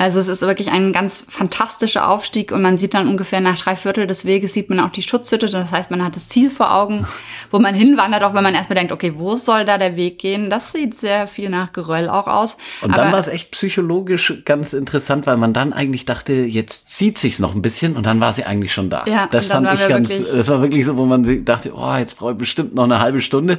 Also 0.00 0.20
es 0.20 0.28
ist 0.28 0.42
wirklich 0.42 0.70
ein 0.70 0.92
ganz 0.92 1.26
fantastischer 1.28 2.08
Aufstieg 2.08 2.52
und 2.52 2.62
man 2.62 2.78
sieht 2.78 2.94
dann 2.94 3.08
ungefähr 3.08 3.40
nach 3.40 3.58
drei 3.58 3.74
Viertel 3.74 4.06
des 4.06 4.24
Weges 4.24 4.54
sieht 4.54 4.70
man 4.70 4.78
auch 4.78 4.92
die 4.92 5.02
Schutzhütte. 5.02 5.48
Das 5.48 5.72
heißt, 5.72 5.90
man 5.90 6.04
hat 6.04 6.14
das 6.14 6.28
Ziel 6.28 6.50
vor 6.50 6.72
Augen, 6.72 7.04
wo 7.50 7.58
man 7.58 7.74
hinwandert, 7.74 8.22
auch 8.22 8.32
wenn 8.32 8.44
man 8.44 8.54
erstmal 8.54 8.76
denkt, 8.76 8.92
okay, 8.92 9.14
wo 9.16 9.34
soll 9.34 9.64
da 9.64 9.76
der 9.76 9.96
Weg 9.96 10.20
gehen? 10.20 10.50
Das 10.50 10.70
sieht 10.70 11.00
sehr 11.00 11.26
viel 11.26 11.50
nach 11.50 11.72
Geröll 11.72 12.08
auch 12.08 12.28
aus. 12.28 12.58
Und 12.80 12.96
dann 12.96 13.10
war 13.10 13.18
es 13.18 13.26
echt 13.26 13.50
psychologisch 13.50 14.34
ganz 14.44 14.72
interessant, 14.72 15.26
weil 15.26 15.36
man 15.36 15.52
dann 15.52 15.72
eigentlich 15.72 16.04
dachte, 16.04 16.32
jetzt 16.32 16.90
zieht 16.90 17.18
sich's 17.18 17.40
noch 17.40 17.56
ein 17.56 17.62
bisschen 17.62 17.96
und 17.96 18.06
dann 18.06 18.20
war 18.20 18.32
sie 18.32 18.44
eigentlich 18.44 18.72
schon 18.72 18.90
da. 18.90 19.02
Ja, 19.06 19.26
das 19.26 19.48
fand 19.48 19.68
ich 19.72 19.88
ganz, 19.88 20.08
das 20.08 20.48
war 20.48 20.62
wirklich 20.62 20.84
so, 20.84 20.96
wo 20.96 21.06
man 21.06 21.44
dachte, 21.44 21.72
oh, 21.74 21.96
jetzt 21.96 22.18
brauche 22.18 22.32
ich 22.32 22.38
bestimmt 22.38 22.72
noch 22.72 22.84
eine 22.84 23.00
halbe 23.00 23.20
Stunde. 23.20 23.58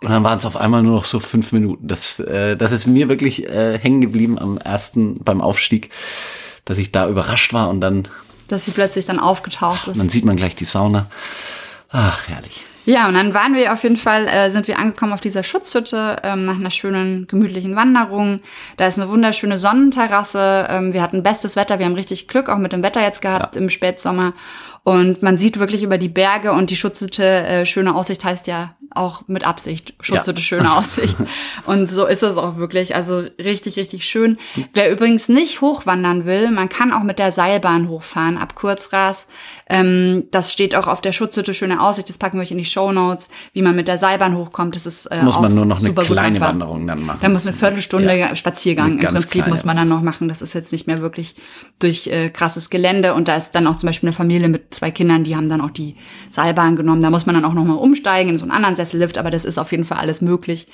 Und 0.00 0.10
dann 0.10 0.22
waren 0.22 0.38
es 0.38 0.46
auf 0.46 0.56
einmal 0.56 0.82
nur 0.82 0.94
noch 0.96 1.04
so 1.04 1.18
fünf 1.18 1.52
Minuten. 1.52 1.88
Das, 1.88 2.20
äh, 2.20 2.56
das 2.56 2.70
ist 2.72 2.86
mir 2.86 3.08
wirklich 3.08 3.48
äh, 3.48 3.78
hängen 3.78 4.00
geblieben 4.00 4.38
am 4.38 4.58
ersten, 4.58 5.14
beim 5.14 5.40
Aufstieg, 5.40 5.90
dass 6.64 6.78
ich 6.78 6.92
da 6.92 7.08
überrascht 7.08 7.52
war 7.52 7.68
und 7.68 7.80
dann, 7.80 8.08
dass 8.46 8.64
sie 8.64 8.70
plötzlich 8.70 9.04
dann 9.04 9.18
aufgetaucht 9.18 9.88
ist. 9.88 9.98
dann 9.98 10.08
sieht 10.08 10.24
man 10.24 10.36
gleich 10.36 10.54
die 10.54 10.64
Sauna. 10.64 11.06
Ach, 11.90 12.28
herrlich. 12.28 12.64
Ja, 12.88 13.06
und 13.06 13.12
dann 13.12 13.34
waren 13.34 13.54
wir 13.54 13.74
auf 13.74 13.82
jeden 13.82 13.98
Fall, 13.98 14.26
äh, 14.28 14.50
sind 14.50 14.66
wir 14.66 14.78
angekommen 14.78 15.12
auf 15.12 15.20
dieser 15.20 15.42
Schutzhütte 15.42 16.16
ähm, 16.22 16.46
nach 16.46 16.56
einer 16.56 16.70
schönen, 16.70 17.26
gemütlichen 17.26 17.76
Wanderung. 17.76 18.40
Da 18.78 18.86
ist 18.86 18.98
eine 18.98 19.10
wunderschöne 19.10 19.58
Sonnenterrasse. 19.58 20.66
Ähm, 20.70 20.94
wir 20.94 21.02
hatten 21.02 21.22
bestes 21.22 21.54
Wetter. 21.54 21.78
Wir 21.78 21.84
haben 21.84 21.96
richtig 21.96 22.28
Glück 22.28 22.48
auch 22.48 22.56
mit 22.56 22.72
dem 22.72 22.82
Wetter 22.82 23.02
jetzt 23.02 23.20
gehabt 23.20 23.56
im 23.56 23.68
Spätsommer. 23.68 24.32
Und 24.84 25.22
man 25.22 25.36
sieht 25.36 25.58
wirklich 25.58 25.82
über 25.82 25.98
die 25.98 26.08
Berge 26.08 26.52
und 26.52 26.70
die 26.70 26.76
Schutzhütte, 26.76 27.22
äh, 27.24 27.66
schöne 27.66 27.94
Aussicht 27.94 28.24
heißt 28.24 28.46
ja 28.46 28.74
auch 28.94 29.22
mit 29.28 29.46
Absicht. 29.46 29.92
Schutzhütte, 30.00 30.40
Ja. 30.40 30.44
schöne 30.44 30.72
Aussicht. 30.76 31.16
Und 31.66 31.90
so 31.90 32.06
ist 32.06 32.22
es 32.22 32.38
auch 32.38 32.56
wirklich. 32.56 32.96
Also 32.96 33.22
richtig, 33.38 33.76
richtig 33.76 34.06
schön. 34.06 34.38
Wer 34.72 34.90
übrigens 34.90 35.28
nicht 35.28 35.60
hochwandern 35.60 36.24
will, 36.24 36.50
man 36.50 36.70
kann 36.70 36.92
auch 36.92 37.02
mit 37.02 37.18
der 37.18 37.30
Seilbahn 37.30 37.88
hochfahren 37.88 38.38
ab 38.38 38.54
Kurzras. 38.54 39.26
Ähm, 39.68 40.24
das 40.30 40.52
steht 40.54 40.74
auch 40.74 40.86
auf 40.86 41.02
der 41.02 41.12
Schutzhütte, 41.12 41.52
schöne 41.52 41.82
Aussicht. 41.82 42.08
Das 42.08 42.16
packen 42.16 42.38
wir 42.38 42.42
euch 42.42 42.50
in 42.50 42.56
die 42.58 42.64
Show 42.64 42.90
Notes, 42.90 43.28
wie 43.52 43.60
man 43.60 43.76
mit 43.76 43.88
der 43.88 43.98
Seilbahn 43.98 44.34
hochkommt. 44.36 44.74
Das 44.74 44.86
ist 44.86 45.04
äh, 45.06 45.22
Muss 45.22 45.38
man 45.38 45.54
nur 45.54 45.66
noch 45.66 45.80
eine 45.84 45.92
kleine. 45.92 46.40
Wanderung 46.40 46.86
dann 46.86 47.04
machen. 47.04 47.18
Da 47.20 47.28
muss 47.28 47.46
eine 47.46 47.54
Viertelstunde 47.54 48.16
Ja. 48.16 48.34
Spaziergang 48.36 48.92
Eine 48.92 49.02
im 49.02 49.08
Prinzip 49.14 49.30
kleine. 49.32 49.50
muss 49.50 49.64
man 49.64 49.76
dann 49.76 49.88
noch 49.88 50.00
machen. 50.00 50.28
Das 50.28 50.40
ist 50.40 50.54
jetzt 50.54 50.72
nicht 50.72 50.86
mehr 50.86 51.02
wirklich 51.02 51.34
durch 51.78 52.06
äh, 52.06 52.30
krasses 52.30 52.70
Gelände. 52.70 53.12
Und 53.12 53.28
da 53.28 53.36
ist 53.36 53.50
dann 53.52 53.66
auch 53.66 53.76
zum 53.76 53.88
Beispiel 53.88 54.08
eine 54.08 54.14
Familie 54.16 54.48
mit 54.48 54.67
zwei 54.70 54.90
Kindern, 54.90 55.24
die 55.24 55.36
haben 55.36 55.48
dann 55.48 55.60
auch 55.60 55.70
die 55.70 55.96
Seilbahn 56.30 56.76
genommen. 56.76 57.00
Da 57.00 57.10
muss 57.10 57.26
man 57.26 57.34
dann 57.34 57.44
auch 57.44 57.54
nochmal 57.54 57.78
umsteigen 57.78 58.30
in 58.32 58.38
so 58.38 58.44
einen 58.44 58.52
anderen 58.52 58.76
Sessellift, 58.76 59.18
aber 59.18 59.30
das 59.30 59.44
ist 59.44 59.58
auf 59.58 59.70
jeden 59.72 59.84
Fall 59.84 59.98
alles 59.98 60.20
möglich. 60.20 60.68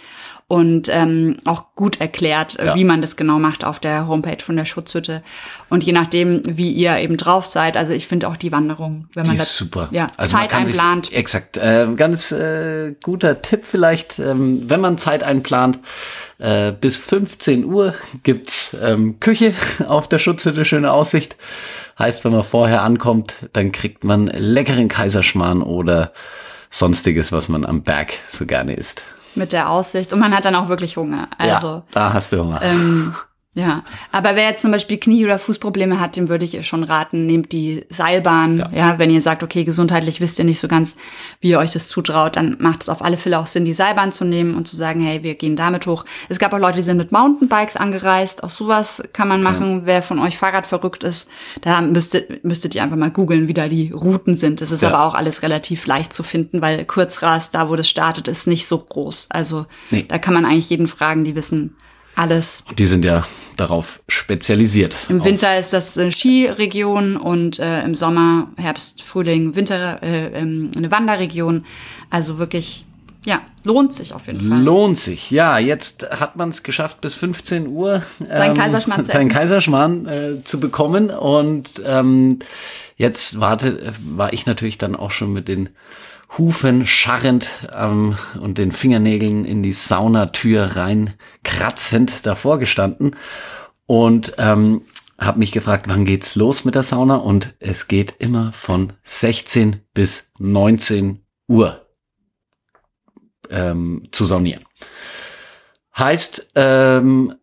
Und 0.47 0.91
ähm, 0.93 1.39
auch 1.47 1.75
gut 1.75 2.03
erklärt, 2.03 2.59
äh, 2.59 2.67
Ja. 2.67 2.75
wie 2.75 2.85
man 2.85 3.01
das 3.01 3.17
genau 3.17 3.39
macht 3.39 3.65
auf 3.65 3.81
der 3.81 4.07
Homepage 4.07 4.45
von 4.45 4.57
der 4.57 4.67
Schutzhütte. 4.67 5.23
Und 5.71 5.85
je 5.85 5.93
nachdem, 5.93 6.43
wie 6.45 6.71
ihr 6.71 6.99
eben 6.99 7.17
drauf 7.17 7.47
seid, 7.47 7.79
also 7.79 7.95
ich 7.95 8.07
finde 8.07 8.29
auch 8.29 8.37
die 8.37 8.53
Wanderung, 8.53 9.07
wenn 9.15 9.23
man 9.25 9.33
Die 9.33 9.39
da 9.39 9.43
ist 9.43 9.57
super. 9.57 9.89
ja, 9.91 10.11
also 10.19 10.37
Zeit 10.37 10.51
kann 10.51 10.67
sich- 10.67 10.75
einplant. 10.75 11.13
Exakt. 11.15 11.57
Äh, 11.57 11.87
ganz 11.97 12.31
äh, 12.31 12.95
guter 13.03 13.41
Tipp 13.41 13.63
vielleicht, 13.65 14.19
ähm, 14.19 14.65
wenn 14.69 14.83
man 14.83 14.99
Zeit 14.99 15.23
einplant. 15.23 15.79
Äh, 16.39 16.73
bis 16.79 16.99
15 16.99 17.65
Uhr 17.65 17.95
gibt's 18.23 18.77
ähm, 18.83 19.21
Küche 19.21 19.55
auf 19.89 20.09
der 20.09 20.19
Schutzhütte, 20.19 20.67
schöne 20.67 20.93
Aussicht. 20.93 21.37
Heißt, 21.99 22.25
wenn 22.25 22.33
man 22.33 22.43
vorher 22.43 22.83
ankommt, 22.83 23.35
dann 23.53 23.73
kriegt 23.73 24.05
man 24.05 24.27
leckeren 24.27 24.89
Kaiserschmarrn 24.89 25.63
oder 25.63 26.13
sonstiges, 26.71 27.31
was 27.33 27.49
man 27.49 27.65
am 27.65 27.83
Berg 27.83 28.15
so 28.29 28.47
gerne 28.47 28.75
isst. 28.75 29.05
mit 29.37 29.53
der 29.53 29.69
Aussicht. 29.71 30.13
Und 30.13 30.21
man 30.21 30.35
hat 30.35 30.45
dann 30.45 30.55
auch 30.55 30.69
wirklich 30.69 30.97
Hunger. 30.97 31.29
Also 31.39 31.67
ja, 31.67 31.83
da 31.93 32.13
hast 32.13 32.33
du 32.33 32.39
Hunger. 32.41 32.61
Ähm, 32.63 33.15
ja, 33.57 33.85
aber 34.11 34.35
wer 34.35 34.49
jetzt 34.49 34.63
zum 34.63 34.73
Beispiel 34.73 34.97
Knie- 34.99 35.25
oder 35.25 35.39
Fußprobleme 35.39 36.01
hat, 36.01 36.17
dem 36.17 36.29
würde 36.29 36.45
ich 36.45 36.67
schon 36.67 36.83
raten, 36.83 37.25
nehmt 37.27 37.53
die 37.53 37.85
Seilbahn. 37.89 38.59
Ja. 38.59 38.71
Ja. 38.75 38.99
wenn 38.99 39.11
ihr 39.11 39.23
sagt, 39.23 39.43
okay, 39.45 39.63
gesundheitlich 39.65 40.21
wisst 40.21 40.39
ihr 40.41 40.45
nicht 40.45 40.59
so 40.59 40.67
ganz, 40.69 40.97
wie 41.41 41.51
ihr 41.51 41.59
euch 41.61 41.71
das 41.71 41.87
zutraut, 41.89 42.37
dann 42.37 42.57
macht 42.59 42.83
es 42.83 42.89
auf 42.89 43.03
alle 43.05 43.17
Fälle 43.17 43.39
auch 43.39 43.47
Sinn, 43.47 43.65
die 43.65 43.73
Seilbahn 43.75 44.11
zu 44.13 44.25
nehmen 44.25 44.55
und 44.57 44.67
zu 44.67 44.75
sagen, 44.77 45.01
hey, 45.01 45.23
wir 45.23 45.37
gehen 45.37 45.55
damit 45.57 45.87
hoch. 45.87 46.05
Es 46.29 46.39
gab 46.41 46.53
auch 46.53 46.59
Leute, 46.59 46.79
die 46.79 46.83
sind 46.83 46.97
mit 46.97 47.13
Mountainbikes 47.13 47.77
angereist. 47.77 48.43
Auch 48.43 48.51
sowas 48.51 49.03
kann 49.13 49.29
man 49.29 49.43
machen. 49.43 49.83
Wer 49.85 50.03
von 50.03 50.19
euch 50.19 50.37
Fahrrad 50.37 50.67
verrückt 50.67 51.05
ist, 51.05 51.29
da 51.61 51.81
müsstet, 51.81 52.45
müsstet 52.45 52.75
ihr 52.75 52.83
einfach 52.83 52.97
mal 52.97 53.11
googeln, 53.11 53.47
wie 53.49 53.55
da 53.55 53.69
die 53.69 53.93
Routen 53.93 54.37
sind. 54.37 54.61
Es 54.63 54.73
ist 54.73 54.83
Ja. 54.83 54.89
aber 54.89 55.05
auch 55.05 55.15
alles 55.15 55.43
relativ 55.43 55.87
leicht 55.87 56.13
zu 56.13 56.23
finden, 56.25 56.61
weil 56.61 56.85
Kurzras, 56.85 57.51
da 57.53 57.69
wo 57.71 57.77
das 57.77 57.89
startet, 57.89 58.27
ist 58.29 58.47
nicht 58.49 58.67
so 58.67 58.79
groß. 58.79 59.29
Also 59.31 59.67
Nee. 59.91 60.05
da 60.09 60.19
kann 60.19 60.35
man 60.35 60.45
eigentlich 60.45 60.71
jeden 60.71 60.89
fragen, 60.89 61.25
die 61.25 61.37
wissen 61.37 61.77
alles. 62.15 62.65
Und 62.69 62.79
die 62.79 62.87
sind 62.87 63.05
ja 63.05 63.25
darauf 63.57 64.01
spezialisiert. 64.09 64.95
Im 65.09 65.25
Winter 65.25 65.59
ist 65.59 65.73
das 65.73 65.97
eine 65.97 66.13
Skiregion 66.13 67.17
und 67.17 67.59
äh, 67.59 67.83
im 67.83 67.95
Sommer, 67.95 68.49
Herbst, 68.57 69.03
Frühling, 69.03 69.55
Winter 69.55 70.03
äh, 70.03 70.27
ähm, 70.41 70.71
eine 70.77 70.91
Wanderregion. 70.91 71.65
Also 72.11 72.39
wirklich, 72.39 72.85
ja, 73.25 73.41
lohnt 73.63 73.93
sich 73.93 74.13
auf 74.13 74.27
jeden 74.27 74.49
Fall. 74.49 74.63
Lohnt 74.63 74.99
sich. 74.99 75.31
Ja, 75.31 75.59
jetzt 75.59 76.09
hat 76.21 76.37
man 76.37 76.49
es 76.49 76.63
geschafft, 76.63 77.01
bis 77.01 77.15
15 77.15 77.69
Uhr 77.69 78.03
Seinen 78.31 78.57
Kaiserschmarrn 78.57 79.05
zu 79.05 79.11
seinen. 79.13 79.29
Kaiserschmarrn 79.29 80.07
äh, 80.07 80.45
zu 80.45 80.61
bekommen. 80.61 81.11
Und 81.11 81.83
ähm, 81.85 82.41
jetzt 82.97 83.41
warte, 83.41 83.93
war 84.05 84.33
ich 84.33 84.47
natürlich 84.47 84.79
dann 84.79 84.97
auch 84.97 85.11
schon 85.11 85.33
mit 85.33 85.49
den 85.49 85.71
Hufen 86.37 86.87
scharrend 86.87 87.49
ähm, 87.75 88.17
und 88.41 88.59
den 88.59 88.73
Fingernägeln 88.73 89.45
in 89.45 89.63
die 89.63 89.73
Saunatür 89.73 90.77
rein 90.77 91.15
kratzend 91.43 92.27
davor 92.27 92.59
gestanden 92.59 93.17
und 93.87 94.35
ähm, 94.39 94.83
habe 95.19 95.39
mich 95.39 95.53
gefragt, 95.53 95.87
wann 95.89 96.05
geht's 96.05 96.35
los 96.35 96.65
mit 96.65 96.75
der 96.75 96.83
Sauna? 96.83 97.17
Und 97.17 97.55
es 97.61 97.87
geht 97.87 98.17
immer 98.19 98.53
von 98.53 98.93
16 99.05 99.81
bis 99.95 100.33
19 100.39 101.21
Uhr 101.47 101.87
ähm, 103.51 104.09
zu 104.11 104.25
saunieren. 104.25 104.65
Heißt, 105.97 106.51
ähm, 106.57 107.35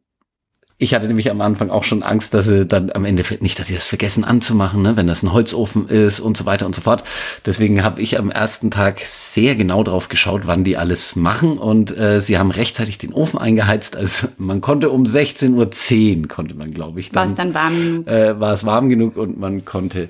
ich 0.81 0.95
hatte 0.95 1.07
nämlich 1.07 1.29
am 1.29 1.41
Anfang 1.41 1.69
auch 1.69 1.83
schon 1.83 2.01
Angst, 2.01 2.33
dass 2.33 2.47
sie 2.47 2.65
dann 2.65 2.91
am 2.91 3.05
Ende 3.05 3.23
nicht, 3.39 3.59
dass 3.59 3.67
sie 3.67 3.75
das 3.75 3.85
vergessen 3.85 4.23
anzumachen, 4.23 4.81
ne, 4.81 4.97
wenn 4.97 5.05
das 5.05 5.21
ein 5.21 5.31
Holzofen 5.31 5.88
ist 5.88 6.19
und 6.19 6.35
so 6.35 6.45
weiter 6.47 6.65
und 6.65 6.73
so 6.73 6.81
fort. 6.81 7.03
Deswegen 7.45 7.83
habe 7.83 8.01
ich 8.01 8.17
am 8.17 8.31
ersten 8.31 8.71
Tag 8.71 9.00
sehr 9.00 9.53
genau 9.55 9.83
drauf 9.83 10.09
geschaut, 10.09 10.41
wann 10.45 10.63
die 10.63 10.77
alles 10.77 11.15
machen 11.15 11.59
und 11.59 11.95
äh, 11.95 12.19
sie 12.19 12.39
haben 12.39 12.50
rechtzeitig 12.50 12.97
den 12.97 13.13
Ofen 13.13 13.38
eingeheizt. 13.38 13.95
Also 13.95 14.27
man 14.38 14.61
konnte 14.61 14.89
um 14.89 15.03
16.10 15.03 16.21
Uhr 16.21 16.27
konnte 16.27 16.55
man, 16.55 16.71
glaube 16.71 17.00
ich, 17.00 17.11
dann, 17.11 17.21
war 17.21 17.25
es 17.27 17.35
dann 17.35 17.53
warm 17.53 17.75
genug. 17.75 18.07
Äh, 18.07 18.39
war 18.39 18.53
es 18.53 18.65
warm 18.65 18.89
genug 18.89 19.17
und 19.17 19.39
man 19.39 19.63
konnte 19.65 20.09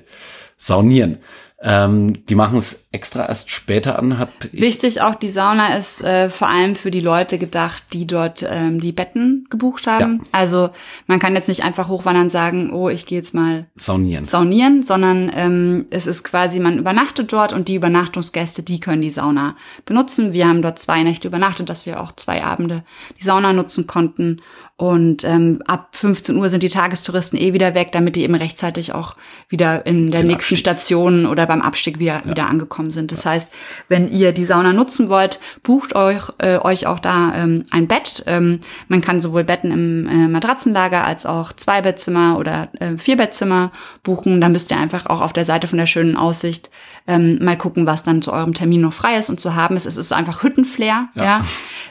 saunieren. 0.56 1.18
Ähm, 1.64 2.26
die 2.26 2.34
machen 2.34 2.58
es 2.58 2.86
extra 2.90 3.28
erst 3.28 3.50
später 3.50 3.96
an. 3.96 4.18
Hab 4.18 4.30
Wichtig 4.50 5.00
auch, 5.00 5.14
die 5.14 5.28
Sauna 5.28 5.76
ist 5.76 6.02
äh, 6.02 6.28
vor 6.28 6.48
allem 6.48 6.74
für 6.74 6.90
die 6.90 7.00
Leute 7.00 7.38
gedacht, 7.38 7.84
die 7.92 8.04
dort 8.04 8.44
ähm, 8.48 8.80
die 8.80 8.90
Betten 8.90 9.46
gebucht 9.48 9.86
haben. 9.86 10.22
Ja. 10.24 10.30
Also 10.32 10.70
man 11.06 11.20
kann 11.20 11.36
jetzt 11.36 11.46
nicht 11.46 11.62
einfach 11.62 11.88
hochwandern 11.88 12.24
und 12.24 12.30
sagen, 12.30 12.72
oh, 12.72 12.88
ich 12.88 13.06
gehe 13.06 13.18
jetzt 13.18 13.32
mal 13.32 13.66
saunieren, 13.76 14.24
saunieren 14.24 14.82
sondern 14.82 15.30
ähm, 15.34 15.86
es 15.90 16.08
ist 16.08 16.24
quasi, 16.24 16.58
man 16.58 16.78
übernachtet 16.78 17.32
dort 17.32 17.52
und 17.52 17.68
die 17.68 17.76
Übernachtungsgäste, 17.76 18.64
die 18.64 18.80
können 18.80 19.02
die 19.02 19.10
Sauna 19.10 19.54
benutzen. 19.84 20.32
Wir 20.32 20.48
haben 20.48 20.62
dort 20.62 20.80
zwei 20.80 21.04
Nächte 21.04 21.28
übernachtet, 21.28 21.68
dass 21.68 21.86
wir 21.86 22.00
auch 22.00 22.10
zwei 22.10 22.42
Abende 22.42 22.82
die 23.20 23.24
Sauna 23.24 23.52
nutzen 23.52 23.86
konnten. 23.86 24.40
Und 24.76 25.22
ähm, 25.22 25.62
ab 25.66 25.90
15 25.92 26.36
Uhr 26.36 26.48
sind 26.48 26.64
die 26.64 26.68
Tagestouristen 26.68 27.38
eh 27.38 27.52
wieder 27.52 27.74
weg, 27.74 27.90
damit 27.92 28.16
die 28.16 28.24
eben 28.24 28.34
rechtzeitig 28.34 28.92
auch 28.92 29.14
wieder 29.48 29.86
in 29.86 30.10
der 30.10 30.22
Den 30.22 30.26
nächsten 30.26 30.54
Abstieg. 30.54 30.58
Station 30.58 31.26
oder 31.26 31.46
beim 31.52 31.62
Abstieg 31.62 31.98
wieder, 31.98 32.22
ja. 32.24 32.30
wieder 32.30 32.48
angekommen 32.48 32.90
sind. 32.90 33.12
Das 33.12 33.24
ja. 33.24 33.32
heißt, 33.32 33.50
wenn 33.88 34.10
ihr 34.10 34.32
die 34.32 34.46
Sauna 34.46 34.72
nutzen 34.72 35.08
wollt, 35.08 35.38
bucht 35.62 35.94
euch, 35.94 36.22
äh, 36.38 36.58
euch 36.58 36.86
auch 36.86 36.98
da 36.98 37.32
ähm, 37.34 37.64
ein 37.70 37.88
Bett. 37.88 38.24
Ähm, 38.26 38.60
man 38.88 39.02
kann 39.02 39.20
sowohl 39.20 39.44
Betten 39.44 39.70
im 39.70 40.08
äh, 40.08 40.28
Matratzenlager 40.28 41.04
als 41.04 41.26
auch 41.26 41.52
Zwei-Bettzimmer 41.52 42.38
oder 42.38 42.68
äh, 42.80 42.96
Vier-Bettzimmer 42.96 43.70
buchen. 44.02 44.40
Dann 44.40 44.52
müsst 44.52 44.70
ihr 44.70 44.78
einfach 44.78 45.06
auch 45.06 45.20
auf 45.20 45.34
der 45.34 45.44
Seite 45.44 45.68
von 45.68 45.78
der 45.78 45.86
schönen 45.86 46.16
Aussicht 46.16 46.70
ähm, 47.06 47.38
mal 47.42 47.58
gucken, 47.58 47.86
was 47.86 48.02
dann 48.02 48.22
zu 48.22 48.32
eurem 48.32 48.54
Termin 48.54 48.80
noch 48.80 48.94
frei 48.94 49.18
ist 49.18 49.28
und 49.28 49.38
zu 49.38 49.54
haben 49.54 49.76
ist. 49.76 49.86
Es 49.86 49.96
ist 49.98 50.12
einfach 50.12 50.42
Hüttenflair. 50.42 51.08
Ja. 51.14 51.24
ja. 51.24 51.40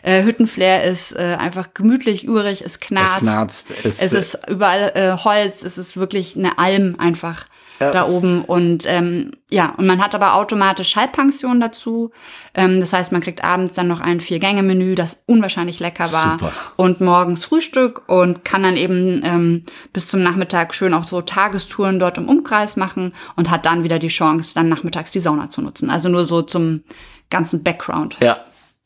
Äh, 0.02 0.24
Hüttenflair 0.24 0.84
ist 0.86 1.12
äh, 1.12 1.38
einfach 1.38 1.74
gemütlich, 1.76 2.28
urig, 2.28 2.64
es 2.66 2.80
knarzt. 2.80 3.18
Es, 3.18 3.22
knarzt, 3.22 3.74
es, 3.84 4.02
es 4.02 4.14
ist 4.14 4.50
überall 4.50 4.92
äh, 4.96 5.24
Holz, 5.24 5.64
es 5.64 5.78
ist 5.78 5.98
wirklich 5.98 6.36
eine 6.36 6.58
Alm 6.58 6.96
einfach 6.98 7.46
ja. 7.82 7.92
da 7.92 8.08
oben. 8.08 8.44
Und 8.44 8.86
ähm, 8.88 9.32
ja, 9.50 9.74
und 9.78 9.86
man 9.86 10.02
hat 10.02 10.16
aber 10.16 10.36
automatisch 10.36 10.90
Schallpension 10.90 11.60
dazu. 11.60 12.12
Ähm, 12.54 12.80
das 12.80 12.94
heißt, 12.94 13.12
man 13.12 13.22
kriegt 13.22 13.44
abends 13.44 13.74
dann 13.74 13.88
noch 13.88 14.00
ein 14.00 14.22
Vier-Gänge-Menü, 14.22 14.96
das 14.96 15.24
unwahrscheinlich 15.26 15.80
lecker 15.80 16.12
war. 16.14 16.40
Super. 16.40 16.54
Und 16.78 17.02
morgens 17.02 17.44
Frühstück 17.46 18.04
und 18.08 18.46
kann 18.46 18.64
dann 18.64 18.78
eben 18.78 19.22
ähm, 19.24 19.64
bis 19.94 20.08
zum 20.08 20.24
Nachmittag 20.24 20.74
schön 20.74 20.94
auch 20.94 21.06
so 21.06 21.22
Tagestouren 21.22 22.00
dort 22.00 22.18
im 22.18 22.30
Umkreis 22.30 22.76
machen 22.76 23.14
und 23.36 23.50
hat 23.50 23.66
dann 23.66 23.84
wieder 23.84 24.00
die 24.00 24.08
Chance, 24.08 24.54
dann 24.56 24.70
nachmittags 24.70 25.12
die 25.12 25.20
Sauna 25.20 25.50
zu 25.50 25.62
nutzen. 25.62 25.90
Also 25.90 26.10
nur 26.10 26.26
so 26.26 26.42
zum 26.42 26.84
ganzen 27.30 27.64
Background. 27.64 28.18
Ja. 28.22 28.46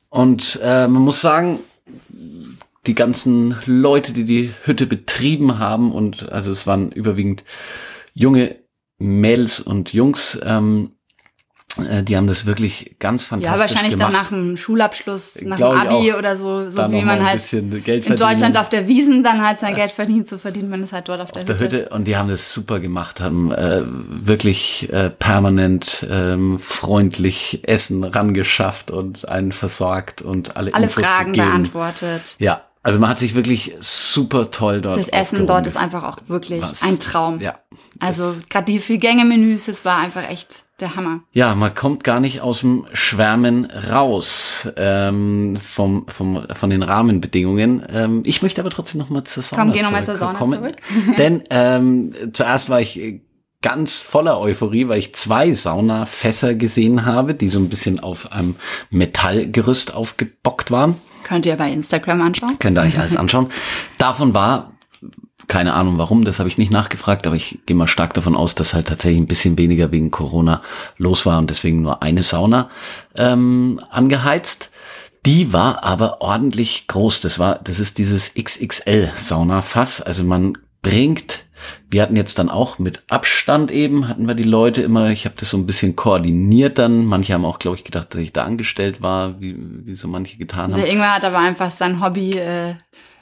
Und 0.10 0.60
äh, 0.64 0.88
man 0.88 1.02
muss 1.02 1.20
sagen, 1.20 1.60
die 2.88 2.96
ganzen 2.96 3.58
Leute, 3.66 4.14
die 4.14 4.26
die 4.26 4.54
Hütte 4.64 4.86
betrieben 4.86 5.60
haben 5.60 5.92
und 5.92 6.30
also 6.32 6.52
es 6.52 6.68
waren 6.68 6.92
überwiegend 6.92 7.44
junge 8.14 8.56
Mädels 8.98 9.60
und 9.60 9.94
Jungs, 9.94 10.40
ähm, 10.44 10.92
äh, 11.90 12.04
die 12.04 12.16
haben 12.16 12.28
das 12.28 12.46
wirklich 12.46 12.96
ganz 13.00 13.26
fantastisch 13.26 13.52
gemacht. 13.52 13.60
Ja, 13.60 13.60
wahrscheinlich 13.60 13.98
gemacht. 13.98 14.14
dann 14.14 14.22
nach 14.22 14.30
dem 14.30 14.58
Schulabschluss, 14.58 15.42
nach 15.42 15.58
dem 15.58 15.66
Abi 15.66 16.14
oder 16.14 16.38
so, 16.38 16.70
so 16.70 16.90
wie 16.92 17.02
man 17.02 17.26
halt 17.26 17.52
in 17.52 18.16
Deutschland 18.16 18.58
auf 18.58 18.70
der 18.70 18.88
Wiesen 18.88 19.24
dann 19.24 19.46
halt 19.46 19.60
sein 19.60 19.76
Geld 19.76 19.92
verdient, 19.92 20.30
so 20.30 20.38
verdient 20.38 20.70
man 20.70 20.84
es 20.84 20.94
halt 20.94 21.10
dort 21.10 21.20
auf 21.20 21.32
der, 21.34 21.44
auf 21.44 21.50
Hütte. 21.50 21.68
der 21.68 21.80
Hütte. 21.82 21.90
Und 21.90 22.06
die 22.06 22.16
haben 22.16 22.30
das 22.30 22.54
super 22.54 22.80
gemacht, 22.80 23.20
haben 23.20 23.52
äh, 23.52 23.84
wirklich 23.86 24.92
äh, 24.94 25.10
permanent 25.10 26.06
ähm, 26.10 26.58
freundlich 26.60 27.68
Essen 27.68 28.04
rangeschafft 28.06 28.92
und 28.92 29.28
einen 29.28 29.52
versorgt 29.52 30.22
und 30.22 30.56
alle 30.56 30.74
Alle 30.74 30.86
Infos 30.86 31.04
Fragen 31.04 31.34
gegeben. 31.34 31.50
beantwortet. 31.50 32.36
Ja, 32.40 32.62
also 32.86 33.00
man 33.00 33.10
hat 33.10 33.18
sich 33.18 33.34
wirklich 33.34 33.74
super 33.80 34.52
toll 34.52 34.80
dort. 34.80 34.98
Das 34.98 35.10
Essen 35.10 35.48
dort 35.48 35.66
ist 35.66 35.76
einfach 35.76 36.04
auch 36.04 36.20
wirklich 36.28 36.62
Was? 36.62 36.84
ein 36.84 37.00
Traum. 37.00 37.42
Ja. 37.42 37.56
Also 38.00 38.36
gerade 38.48 38.72
die 38.72 38.78
Vier-Gänge-Menüs, 38.78 39.66
das 39.66 39.86
war 39.86 39.98
einfach 39.98 40.30
echt 40.30 40.66
der 40.80 40.96
Hammer. 40.96 41.22
Ja, 41.32 41.56
man 41.56 41.74
kommt 41.74 42.04
gar 42.04 42.20
nicht 42.20 42.42
aus 42.42 42.60
dem 42.60 42.86
Schwärmen 42.94 43.66
raus 43.66 44.70
ähm, 44.78 45.58
vom, 45.58 46.06
vom, 46.08 46.46
von 46.54 46.70
den 46.70 46.84
Rahmenbedingungen. 46.84 47.84
Ähm, 47.92 48.22
ich 48.24 48.44
möchte 48.44 48.62
aber 48.62 48.70
trotzdem 48.70 49.00
noch 49.00 49.10
mal 49.10 49.24
zur 49.24 49.42
Sauna 49.42 49.64
Komm, 49.64 49.74
geh 49.74 49.82
noch 49.82 49.92
mal 49.92 50.06
zur 50.06 50.18
Sauna 50.18 50.38
kommen. 50.38 50.60
zurück. 50.60 50.76
Denn 51.18 51.42
ähm, 51.50 52.14
zuerst 52.34 52.70
war 52.70 52.82
ich 52.82 53.22
ganz 53.64 53.98
voller 53.98 54.40
Euphorie, 54.40 54.90
weil 54.90 55.00
ich 55.00 55.16
zwei 55.16 55.54
Saunafässer 55.54 56.54
gesehen 56.54 57.04
habe, 57.04 57.34
die 57.34 57.50
so 57.50 57.58
ein 57.58 57.68
bisschen 57.68 58.00
auf 58.00 58.32
einem 58.32 58.58
Metallgerüst 58.92 59.96
aufgebockt 59.96 60.70
waren. 60.70 60.98
Könnt 61.26 61.46
ihr 61.48 61.56
bei 61.56 61.72
Instagram 61.72 62.22
anschauen. 62.22 62.58
Könnt 62.60 62.78
ihr 62.78 62.84
euch 62.84 63.00
alles 63.00 63.18
anschauen. 63.18 63.48
Davon 63.98 64.36
war, 64.36 64.74
keine 65.48 65.74
Ahnung 65.74 65.98
warum, 65.98 66.24
das 66.24 66.38
habe 66.38 66.48
ich 66.48 66.60
nicht 66.60 66.72
nachgefragt, 66.72 67.26
aber 67.26 67.36
ich 67.36 67.60
gehe 67.66 67.76
mal 67.76 67.88
stark 67.88 68.14
davon 68.14 68.36
aus, 68.36 68.54
dass 68.54 68.76
halt 68.76 68.88
tatsächlich 68.88 69.22
ein 69.22 69.28
bisschen 69.28 69.58
weniger 69.58 69.92
wegen 69.92 70.12
Corona 70.12 70.62
los 70.98 71.26
war 71.26 71.40
und 71.40 71.50
deswegen 71.50 71.82
nur 71.82 72.04
eine 72.04 72.22
Sauna 72.22 72.70
ähm, 73.16 73.82
angeheizt. 73.90 74.70
Die 75.26 75.52
war 75.52 75.84
aber 75.84 76.22
ordentlich 76.22 76.88
groß. 76.88 77.22
Das 77.22 77.40
war, 77.40 77.60
das 77.64 77.80
ist 77.80 77.98
dieses 77.98 78.36
XXL 78.36 79.12
Saunafass. 79.16 80.00
Also 80.02 80.24
man 80.24 80.56
bringt 80.84 81.45
wir 81.96 82.02
hatten 82.02 82.18
jetzt 82.18 82.38
dann 82.40 82.50
auch 82.50 82.78
mit 82.78 83.04
Abstand 83.08 83.72
eben, 83.72 84.10
hatten 84.10 84.28
wir 84.28 84.36
die 84.36 84.44
Leute 84.44 84.82
immer, 84.82 85.12
ich 85.12 85.24
habe 85.24 85.36
das 85.40 85.52
so 85.52 85.56
ein 85.56 85.66
bisschen 85.66 85.96
koordiniert 85.96 86.78
dann. 86.78 87.06
Manche 87.06 87.34
haben 87.34 87.46
auch, 87.46 87.58
glaube 87.58 87.78
ich, 87.78 87.86
gedacht, 87.86 88.14
dass 88.14 88.20
ich 88.20 88.34
da 88.34 88.44
angestellt 88.44 89.02
war, 89.02 89.40
wie, 89.40 89.56
wie 89.58 89.96
so 89.96 90.10
manche 90.10 90.38
getan 90.38 90.74
haben. 90.74 90.82
Der 90.82 90.92
Ingwer 90.92 91.16
hat 91.16 91.24
aber 91.24 91.38
einfach 91.38 91.72
sein 91.72 92.04
Hobby 92.04 92.38
äh, 92.38 92.74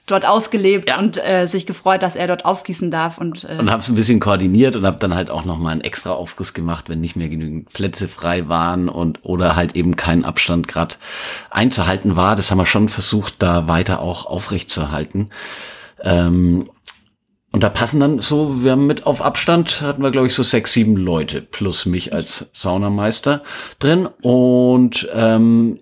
dort 0.07 0.25
ausgelebt 0.25 0.89
ja. 0.89 0.97
und 0.97 1.23
äh, 1.23 1.45
sich 1.45 1.67
gefreut, 1.67 2.01
dass 2.01 2.15
er 2.15 2.25
dort 2.25 2.45
aufgießen 2.45 2.89
darf. 2.89 3.19
Und, 3.19 3.43
äh 3.43 3.57
und 3.59 3.69
habe 3.69 3.83
es 3.83 3.89
ein 3.89 3.95
bisschen 3.95 4.19
koordiniert 4.19 4.75
und 4.75 4.87
habe 4.87 4.97
dann 4.97 5.13
halt 5.13 5.29
auch 5.29 5.45
nochmal 5.45 5.73
einen 5.73 5.81
extra 5.81 6.09
Aufguss 6.09 6.55
gemacht, 6.55 6.89
wenn 6.89 6.99
nicht 6.99 7.15
mehr 7.15 7.29
genügend 7.29 7.71
Plätze 7.73 8.07
frei 8.07 8.49
waren 8.49 8.89
und 8.89 9.19
oder 9.21 9.55
halt 9.55 9.75
eben 9.75 9.95
kein 9.95 10.25
Abstand 10.25 10.67
gerade 10.67 10.95
einzuhalten 11.51 12.15
war. 12.15 12.35
Das 12.35 12.49
haben 12.49 12.57
wir 12.57 12.65
schon 12.65 12.89
versucht, 12.89 13.35
da 13.37 13.67
weiter 13.67 13.99
auch 13.99 14.25
aufrecht 14.25 14.71
zu 14.71 14.89
halten. 14.89 15.29
Ähm, 16.01 16.71
und 17.53 17.61
da 17.61 17.69
passen 17.69 17.99
dann 17.99 18.19
so, 18.19 18.63
wir 18.63 18.71
haben 18.71 18.87
mit 18.87 19.05
auf 19.05 19.21
Abstand, 19.21 19.81
hatten 19.81 20.01
wir 20.01 20.09
glaube 20.09 20.25
ich 20.25 20.33
so 20.33 20.41
sechs, 20.41 20.73
sieben 20.73 20.97
Leute 20.97 21.39
plus 21.39 21.85
mich 21.85 22.11
als 22.11 22.47
Saunameister 22.51 23.43
drin. 23.77 24.09
Und 24.21 25.07
ähm, 25.13 25.79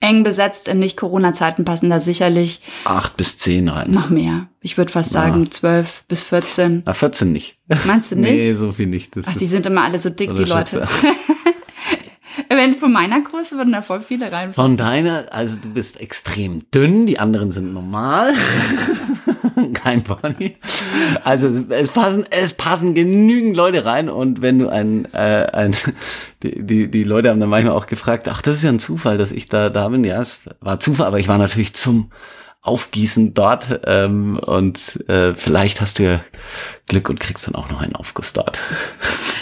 eng 0.00 0.22
besetzt 0.22 0.66
in 0.66 0.78
Nicht-Corona-Zeiten 0.78 1.66
passen 1.66 1.90
da 1.90 2.00
sicherlich 2.00 2.62
acht 2.86 3.18
bis 3.18 3.36
zehn 3.36 3.68
rein. 3.68 3.90
Noch 3.90 4.08
mehr. 4.08 4.48
Ich 4.62 4.78
würde 4.78 4.90
fast 4.90 5.10
sagen 5.10 5.50
zwölf 5.50 6.04
bis 6.08 6.22
vierzehn. 6.22 6.84
Na, 6.86 6.94
14 6.94 7.30
nicht. 7.30 7.58
Meinst 7.84 8.12
du 8.12 8.16
nicht? 8.20 8.32
nee, 8.32 8.54
so 8.54 8.72
viel 8.72 8.86
nicht. 8.86 9.14
Das 9.14 9.26
Ach, 9.28 9.36
die 9.36 9.46
sind 9.46 9.66
immer 9.66 9.82
alle 9.82 9.98
so 9.98 10.08
dick, 10.08 10.30
so 10.30 10.34
die 10.36 10.44
Leute. 10.44 10.88
Wenn 12.48 12.74
von 12.74 12.92
meiner 12.92 13.20
Größe 13.20 13.56
würden 13.56 13.72
da 13.72 13.82
voll 13.82 14.00
viele 14.00 14.32
rein. 14.32 14.54
Von 14.54 14.78
deiner, 14.78 15.26
also 15.30 15.58
du 15.60 15.68
bist 15.68 16.00
extrem 16.00 16.62
dünn, 16.70 17.04
die 17.04 17.18
anderen 17.18 17.52
sind 17.52 17.74
normal. 17.74 18.32
Kein 19.74 20.02
Pony. 20.02 20.56
Also 21.24 21.48
es, 21.48 21.64
es, 21.68 21.90
passen, 21.90 22.24
es 22.30 22.54
passen 22.54 22.94
genügend 22.94 23.56
Leute 23.56 23.84
rein 23.84 24.08
und 24.08 24.42
wenn 24.42 24.58
du 24.58 24.68
ein, 24.68 25.06
äh, 25.12 25.46
ein 25.52 25.74
die, 26.42 26.64
die, 26.64 26.90
die 26.90 27.04
Leute 27.04 27.30
haben 27.30 27.40
dann 27.40 27.48
manchmal 27.48 27.74
auch 27.74 27.86
gefragt, 27.86 28.28
ach, 28.28 28.42
das 28.42 28.56
ist 28.56 28.62
ja 28.62 28.70
ein 28.70 28.78
Zufall, 28.78 29.18
dass 29.18 29.32
ich 29.32 29.48
da 29.48 29.68
da 29.70 29.88
bin. 29.88 30.04
Ja, 30.04 30.20
es 30.20 30.42
war 30.60 30.80
Zufall, 30.80 31.06
aber 31.06 31.18
ich 31.18 31.28
war 31.28 31.38
natürlich 31.38 31.74
zum 31.74 32.10
Aufgießen 32.62 33.32
dort 33.32 33.80
ähm, 33.86 34.38
und 34.38 35.08
äh, 35.08 35.34
vielleicht 35.34 35.80
hast 35.80 35.98
du 35.98 36.02
ja 36.04 36.20
Glück 36.86 37.08
und 37.08 37.18
kriegst 37.18 37.46
dann 37.46 37.54
auch 37.54 37.70
noch 37.70 37.80
einen 37.80 37.96
Aufguss 37.96 38.34
dort. 38.34 38.58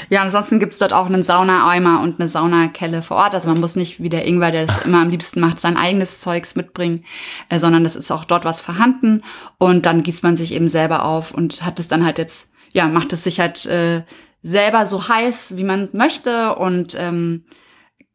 Ja, 0.08 0.22
ansonsten 0.22 0.60
gibt's 0.60 0.78
dort 0.78 0.92
auch 0.92 1.06
einen 1.06 1.24
Saunaeimer 1.24 2.00
und 2.00 2.20
eine 2.20 2.28
Saunakelle 2.28 3.02
vor 3.02 3.16
Ort. 3.16 3.34
Also 3.34 3.48
man 3.48 3.60
muss 3.60 3.76
nicht 3.76 4.00
wie 4.00 4.08
der 4.08 4.24
Ingwer, 4.24 4.52
der 4.52 4.66
das 4.66 4.78
immer 4.84 5.02
am 5.02 5.10
liebsten 5.10 5.40
macht, 5.40 5.58
sein 5.58 5.76
eigenes 5.76 6.20
Zeugs 6.20 6.54
mitbringen, 6.54 7.04
äh, 7.48 7.58
sondern 7.58 7.84
es 7.84 7.96
ist 7.96 8.12
auch 8.12 8.24
dort 8.24 8.44
was 8.44 8.60
vorhanden 8.60 9.24
und 9.58 9.84
dann 9.84 10.04
gießt 10.04 10.22
man 10.22 10.36
sich 10.36 10.54
eben 10.54 10.68
selber 10.68 11.04
auf 11.04 11.32
und 11.32 11.64
hat 11.64 11.80
es 11.80 11.88
dann 11.88 12.04
halt 12.04 12.18
jetzt, 12.18 12.52
ja, 12.72 12.86
macht 12.86 13.12
es 13.12 13.24
sich 13.24 13.40
halt 13.40 13.66
äh, 13.66 14.04
selber 14.42 14.86
so 14.86 15.08
heiß, 15.08 15.56
wie 15.56 15.64
man 15.64 15.88
möchte 15.92 16.54
und 16.54 16.96
ähm, 16.98 17.44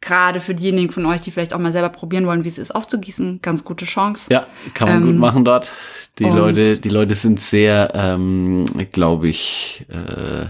gerade 0.03 0.39
für 0.39 0.53
diejenigen 0.53 0.91
von 0.91 1.05
euch, 1.05 1.21
die 1.21 1.31
vielleicht 1.31 1.53
auch 1.53 1.59
mal 1.59 1.71
selber 1.71 1.89
probieren 1.89 2.27
wollen, 2.27 2.43
wie 2.43 2.49
es 2.49 2.57
ist 2.57 2.75
aufzugießen, 2.75 3.39
ganz 3.41 3.63
gute 3.63 3.85
Chance. 3.85 4.31
Ja, 4.31 4.45
kann 4.73 4.89
man 4.89 5.01
ähm, 5.01 5.07
gut 5.07 5.17
machen 5.17 5.45
dort. 5.45 5.71
Die 6.19 6.25
Leute, 6.25 6.79
die 6.79 6.89
Leute 6.89 7.15
sind 7.15 7.39
sehr, 7.39 7.91
ähm, 7.95 8.65
glaube 8.91 9.29
ich, 9.29 9.85
äh, 9.89 10.45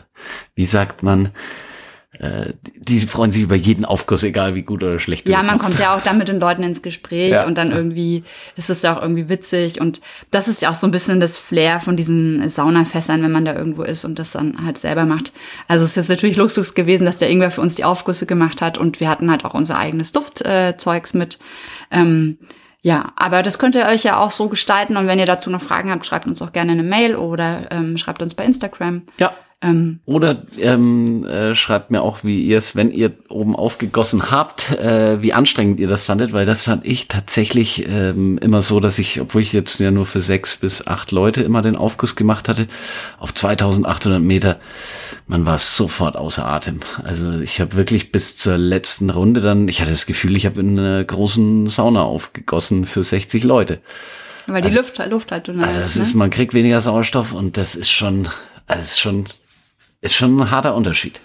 wie 0.55 0.65
sagt 0.65 1.03
man, 1.03 1.29
äh, 2.19 2.54
die 2.76 2.99
freuen 2.99 3.32
sich 3.32 3.41
über 3.41 3.56
jeden 3.56 3.86
Aufguss, 3.86 4.21
egal 4.23 4.54
wie 4.54 4.62
gut 4.62 4.84
oder 4.84 4.99
schlecht 4.99 5.28
Ja, 5.28 5.38
man 5.38 5.58
machst. 5.58 5.62
kommt 5.62 5.80
ja 5.80 5.95
auch 5.95 6.04
dann 6.04 6.19
mit 6.19 6.28
den 6.28 6.39
Leuten 6.39 6.62
ins 6.62 6.84
Gespräch 6.84 7.32
ja. 7.32 7.45
und 7.45 7.58
dann 7.58 7.71
irgendwie 7.71 8.23
ist 8.56 8.69
es 8.69 8.84
ja 8.84 8.95
auch 8.95 9.02
irgendwie 9.02 9.30
witzig 9.30 9.82
und 9.82 9.99
das 10.30 10.47
ist 10.47 10.62
ja 10.62 10.69
auch 10.69 10.76
so 10.76 10.86
ein 10.86 10.91
bisschen 10.91 11.19
das 11.19 11.38
Flair 11.38 11.80
von 11.80 11.97
diesen 11.97 12.47
Saunafässern, 12.49 13.23
wenn 13.23 13.32
man 13.32 13.45
da 13.45 13.56
irgendwo 13.56 13.82
ist 13.82 14.06
und 14.06 14.19
das 14.19 14.34
dann 14.34 14.63
halt 14.63 14.78
selber 14.78 15.06
macht. 15.06 15.34
Also 15.67 15.86
es 15.86 15.91
ist 15.91 15.95
jetzt 15.95 16.10
natürlich 16.10 16.38
Luxus 16.38 16.76
gewesen, 16.76 17.06
dass 17.06 17.17
der 17.17 17.30
irgendwer 17.30 17.52
für 17.52 17.62
uns 17.62 17.76
die 17.76 17.84
Aufgüsse 17.84 18.28
gemacht 18.28 18.62
hat 18.62 18.78
und 18.78 18.99
wir 18.99 19.10
hatten 19.10 19.32
halt 19.32 19.43
auch 19.43 19.56
unser 19.56 19.80
eigenes 19.80 20.12
Duftzeugs 20.12 21.13
äh, 21.13 21.17
mit. 21.17 21.39
Ähm, 21.89 22.38
ja, 22.84 23.13
aber 23.15 23.41
das 23.41 23.58
könnt 23.58 23.76
ihr 23.76 23.86
euch 23.86 24.04
ja 24.04 24.17
auch 24.17 24.32
so 24.32 24.49
gestalten 24.49 24.97
und 24.97 25.08
wenn 25.08 25.17
ihr 25.17 25.26
dazu 25.26 25.49
noch 25.49 25.62
Fragen 25.62 25.89
habt, 25.89 26.06
schreibt 26.06 26.28
uns 26.28 26.41
auch 26.41 26.52
gerne 26.52 26.73
eine 26.73 26.84
Mail 26.84 27.15
oder 27.15 27.71
ähm, 27.71 27.97
schreibt 27.97 28.21
uns 28.21 28.36
bei 28.36 28.45
Instagram. 28.45 29.04
Ja. 29.17 29.34
Ähm, 29.63 29.99
Oder 30.06 30.43
ähm, 30.60 31.26
äh, 31.26 31.56
schreibt 31.56 31.89
mir 31.89 32.02
auch, 32.02 32.23
wie 32.23 32.43
ihr 32.43 32.58
es, 32.58 32.76
wenn 32.76 32.91
ihr 32.91 33.13
oben 33.30 33.56
aufgegossen 33.56 34.30
habt, 34.30 34.71
äh, 34.78 35.21
wie 35.21 35.32
anstrengend 35.32 35.80
ihr 35.80 35.88
das 35.88 36.04
fandet, 36.04 36.34
weil 36.34 36.45
das 36.45 36.63
fand 36.63 36.86
ich 36.86 37.08
tatsächlich 37.08 37.88
ähm, 37.88 38.38
immer 38.39 38.62
so, 38.62 38.82
dass 38.82 38.99
ich, 38.99 39.21
obwohl 39.21 39.41
ich 39.41 39.54
jetzt 39.54 39.80
ja 39.80 39.89
nur 39.89 40.06
für 40.06 40.21
sechs 40.21 40.58
bis 40.58 40.86
acht 40.86 41.12
Leute 41.12 41.41
immer 41.41 41.62
den 41.62 41.78
Aufguss 41.78 42.17
gemacht 42.17 42.49
hatte, 42.49 42.67
auf 43.17 43.34
2800 43.34 44.21
Meter, 44.21 44.60
man 45.28 45.45
war 45.45 45.58
sofort 45.58 46.17
außer 46.17 46.45
Atem. 46.45 46.82
Also 47.02 47.39
ich 47.39 47.62
habe 47.62 47.78
wirklich 47.78 48.12
bis 48.12 48.36
zur 48.36 48.58
letzten 48.58 49.10
Runde 49.10 49.39
dann, 49.39 49.69
ich 49.69 49.80
hatte 49.80 49.91
das 49.91 50.06
Gefühl, 50.06 50.36
ich 50.36 50.45
habe 50.45 50.60
in 50.60 50.78
einer 50.78 51.02
großen 51.06 51.69
Sauna 51.69 52.02
aufgegossen 52.02 52.86
für 52.86 53.06
60 53.06 53.45
Leute. 53.45 53.80
Weil 54.45 54.62
die 54.62 54.67
also, 54.67 54.80
Luft, 54.80 55.10
Luft 55.10 55.32
halt 55.32 55.47
dünner 55.47 55.67
also 55.67 55.80
ist. 55.80 55.86
Das 55.86 55.95
ne? 55.95 56.02
ist, 56.02 56.15
man 56.15 56.30
kriegt 56.30 56.54
weniger 56.54 56.82
Sauerstoff 56.82 57.32
und 57.32 57.56
das 57.56 57.76
ist 57.76 57.91
schon, 57.91 58.28
also 58.67 58.82
ist 58.82 58.99
schon 58.99 59.26
ist 60.03 60.15
schon 60.15 60.37
ein 60.37 60.51
harter 60.51 60.75
Unterschied. 60.75 61.19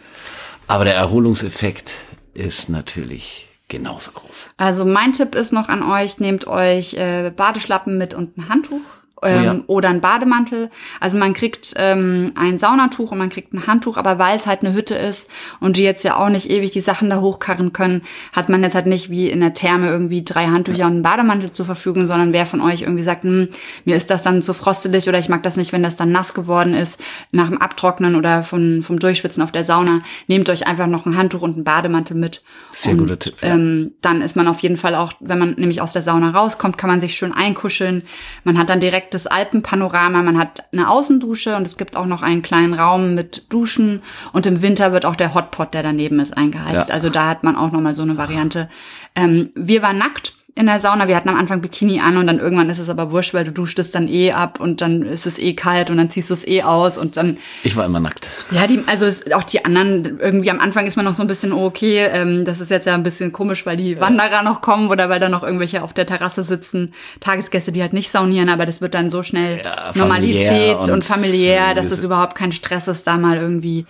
Aber 0.69 0.85
der 0.85 0.95
Erholungseffekt 0.95 1.93
ist 2.33 2.69
natürlich 2.69 3.49
genauso 3.67 4.13
groß. 4.13 4.51
Also 4.57 4.85
mein 4.85 5.13
Tipp 5.13 5.35
ist 5.35 5.53
noch 5.53 5.69
an 5.69 5.83
euch, 5.83 6.19
nehmt 6.19 6.47
euch 6.47 6.95
äh, 6.95 7.31
Badeschlappen 7.35 7.99
mit 7.99 8.15
und 8.15 8.39
ein 8.39 8.49
Handtuch 8.49 8.81
ähm, 9.23 9.41
oh 9.41 9.45
ja. 9.45 9.61
oder 9.67 9.89
ein 9.89 10.01
Bademantel. 10.01 10.71
Also 11.01 11.19
man 11.19 11.35
kriegt 11.35 11.75
ähm, 11.77 12.33
ein 12.35 12.59
Saunatuch 12.59 13.13
und 13.13 13.19
man 13.19 13.31
kriegt 13.31 13.53
ein 13.53 13.67
Handtuch, 13.67 13.97
aber 13.97 14.19
weil 14.19 14.37
es 14.37 14.47
halt 14.47 14.63
eine 14.63 14.75
Hütte 14.75 14.95
ist 14.95 15.31
und 15.61 15.77
die 15.77 15.83
jetzt 15.83 16.05
ja 16.05 16.17
auch 16.17 16.29
nicht 16.29 16.51
ewig 16.51 16.71
die 16.71 16.81
Sachen 16.81 17.11
da 17.11 17.21
hochkarren 17.21 17.73
können, 17.73 18.03
hat 18.33 18.49
man 18.49 18.63
jetzt 18.63 18.75
halt 18.75 18.87
nicht 18.87 19.11
wie 19.11 19.29
in 19.29 19.41
der 19.41 19.55
Therme 19.55 19.89
irgendwie 19.89 20.25
drei 20.25 20.47
Handtücher 20.47 20.81
ja. 20.81 20.87
und 20.87 20.93
einen 20.93 21.03
Bademantel 21.03 21.53
zur 21.53 21.67
Verfügung, 21.67 22.07
sondern 22.07 22.33
wer 22.33 22.47
von 22.47 22.61
euch 22.61 22.83
irgendwie 22.83 23.03
sagt, 23.03 23.25
hm, 23.25 23.49
mir 23.85 23.97
ist 23.97 24.11
das 24.11 24.23
dann 24.23 24.43
zu 24.43 24.55
frostelig 24.55 25.09
oder 25.09 25.19
ich 25.19 25.29
mag 25.29 25.43
das 25.43 25.57
nicht, 25.57 25.73
wenn 25.73 25.83
das 25.83 25.97
dann 25.97 26.13
nass 26.13 26.35
geworden 26.35 26.75
ist 26.75 27.01
nach 27.33 27.49
dem 27.49 27.59
Abtrocknen 27.61 28.17
oder 28.17 28.43
von, 28.43 28.83
vom 28.83 28.99
Durchschwitzen 28.99 29.43
auf 29.43 29.53
der 29.53 29.65
Sauna, 29.65 30.01
nehmt 30.27 30.49
euch 30.51 30.67
einfach 30.67 30.87
noch 30.87 31.07
ein 31.07 31.17
Handtuch 31.17 31.43
und 31.43 31.55
einen 31.55 31.65
Bademantel 31.65 32.17
mit. 32.17 32.43
Sehr 32.73 32.93
und, 32.93 32.99
guter 32.99 33.19
Tipp. 33.19 33.37
Ja. 33.43 33.55
Ähm, 33.55 33.93
dann 34.03 34.23
ist 34.23 34.37
man 34.37 34.49
auf 34.49 34.61
jeden 34.61 34.77
Fall 34.77 34.95
auch, 34.95 35.13
wenn 35.21 35.39
man 35.39 35.53
nämlich 35.53 35.81
aus 35.81 35.93
der 35.93 36.03
Sauna 36.03 36.31
rauskommt, 36.31 36.79
kann 36.79 36.89
man 36.89 37.01
sich 37.01 37.15
schön 37.15 37.33
einkuscheln. 37.33 38.03
Man 38.45 38.59
hat 38.59 38.71
dann 38.71 38.81
direkt 38.81 39.08
perfektes 39.09 39.27
Alpenpanorama. 39.27 40.23
Man 40.23 40.39
hat 40.39 40.65
eine 40.73 40.91
Außendusche 40.91 41.57
und 41.57 41.67
es 41.67 41.77
gibt 41.77 41.97
auch 41.97 42.07
noch 42.07 42.23
einen 42.23 42.43
kleinen 42.43 42.75
Raum 42.75 43.15
mit 43.15 43.53
Duschen. 43.53 44.03
Und 44.33 44.47
im 44.47 44.63
Winter 44.63 44.93
wird 44.93 45.07
auch 45.07 45.17
der 45.17 45.35
Hotpot, 45.35 45.73
der 45.75 45.83
daneben 45.83 46.21
ist, 46.21 46.37
eingeheizt. 46.37 46.89
Ja. 46.89 46.95
Also 46.95 47.11
da 47.11 47.29
hat 47.29 47.43
man 47.43 47.57
auch 47.57 47.73
noch 47.73 47.81
mal 47.81 47.95
so 47.95 48.03
eine 48.03 48.17
Variante. 48.17 48.69
Ähm, 49.15 49.51
wir 49.55 49.83
waren 49.83 49.99
nackt 49.99 50.35
in 50.59 50.67
der 50.67 50.81
Sauna. 50.81 51.07
Wir 51.07 51.15
hatten 51.15 51.29
am 51.29 51.37
Anfang 51.37 51.61
Bikini 51.61 52.01
an 52.01 52.17
und 52.17 52.27
dann 52.27 52.41
irgendwann 52.41 52.69
ist 52.69 52.81
es 52.81 52.91
aber 52.91 53.13
wurscht, 53.13 53.33
weil 53.33 53.45
du 53.45 53.53
duschst 53.53 53.79
es 53.79 53.93
dann 53.93 54.09
eh 54.09 54.33
ab 54.33 54.59
und 54.59 54.81
dann 54.81 55.03
ist 55.03 55.25
es 55.25 55.39
eh 55.39 55.55
kalt 55.55 55.89
und 55.89 55.99
dann 55.99 56.11
ziehst 56.11 56.31
du 56.31 56.35
es 56.35 56.47
eh 56.47 56.63
aus 56.65 56.99
und 56.99 57.17
dann. 57.17 57.39
Ich 57.63 57.77
war 57.77 57.87
immer 57.87 58.01
nackt. 58.01 58.27
Ja, 58.51 58.67
die, 58.67 58.83
also 58.89 59.07
auch 59.35 59.45
die 59.45 59.65
anderen, 59.65 60.19
irgendwie 60.19 60.51
am 60.51 60.59
Anfang 60.59 60.87
ist 60.87 60.97
man 60.97 61.05
noch 61.05 61.15
so 61.15 61.23
ein 61.23 61.29
bisschen, 61.29 61.53
oh, 61.53 61.65
okay, 61.65 62.09
ähm, 62.11 62.45
das 62.45 62.59
ist 62.59 62.71
jetzt 62.73 62.87
ja 62.87 62.95
ein 62.95 63.05
bisschen 63.05 63.33
komisch, 63.33 63.67
weil 63.67 63.77
die 63.77 63.93
ja. 63.93 64.01
Wanderer 64.01 64.43
noch 64.43 64.61
kommen 64.61 64.89
oder 64.91 65.09
weil 65.09 65.21
da 65.21 65.29
noch 65.29 65.45
irgendwelche 65.45 65.83
auf 65.83 65.93
der 65.93 66.07
Terrasse 66.07 66.43
sitzen, 66.43 66.93
Tagesgäste, 67.21 67.71
die 67.71 67.81
halt 67.81 67.93
nicht 67.93 68.11
saunieren, 68.11 68.49
aber 68.49 68.67
das 68.67 68.81
wird 68.81 68.95
dann 68.95 69.11
so 69.11 69.23
schnell 69.23 69.63
ja, 69.63 69.93
Normalität 69.95 70.79
und, 70.79 70.91
und 70.91 71.05
familiär, 71.05 71.75
dass 71.75 71.93
es 71.93 72.03
überhaupt 72.03 72.35
kein 72.35 72.51
Stress 72.51 72.89
ist, 72.89 73.07
da 73.07 73.17
mal 73.17 73.37
irgendwie 73.37 73.87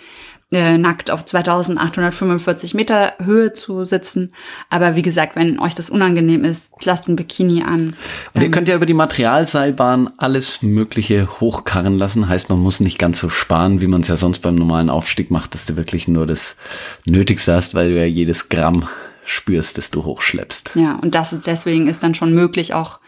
äh, 0.51 0.79
nackt 0.79 1.11
auf 1.11 1.25
2845 1.25 2.75
Meter 2.75 3.13
Höhe 3.23 3.53
zu 3.53 3.85
sitzen. 3.85 4.33
Aber 4.71 4.97
wie 4.97 5.03
gesagt, 5.03 5.37
wenn 5.37 5.61
euch 5.61 5.75
das 5.75 5.91
unangenehm 5.91 6.45
ist, 6.45 6.73
lasst 6.85 7.09
ein 7.09 7.17
Bikini 7.17 7.63
an. 7.63 7.95
Und 8.35 8.41
ihr 8.41 8.47
ähm, 8.47 8.51
könnt 8.51 8.69
ja 8.69 8.77
über 8.77 8.87
die 8.87 8.95
Materialseilbahn 8.95 10.11
alles 10.17 10.63
Mögliche 10.63 11.29
hochkarren 11.41 11.99
lassen. 11.99 12.29
Heißt, 12.29 12.49
man 12.49 12.61
muss 12.61 12.81
nicht 12.81 12.99
ganz 12.99 13.19
so 13.19 13.29
sparen, 13.29 13.81
wie 13.81 13.89
man 13.89 14.01
es 14.01 14.09
ja 14.09 14.17
sonst 14.17 14.39
beim 14.41 14.55
normalen 14.55 14.89
Aufstieg 14.89 15.31
macht, 15.31 15.53
dass 15.53 15.67
du 15.67 15.77
wirklich 15.77 16.09
nur 16.09 16.27
das 16.27 16.57
Nötigste 17.05 17.55
hast, 17.55 17.75
weil 17.75 17.91
du 17.91 17.99
ja 17.99 18.05
jedes 18.05 18.49
Gramm 18.49 18.89
spürst, 19.27 19.77
das 19.77 19.91
du 19.91 20.05
hochschleppst. 20.05 20.71
Ja, 20.75 20.99
und 21.03 21.15
das 21.15 21.39
deswegen 21.41 21.89
ist 21.89 22.03
dann 22.03 22.15
schon 22.15 22.33
möglich, 22.33 22.73
auch 22.73 23.01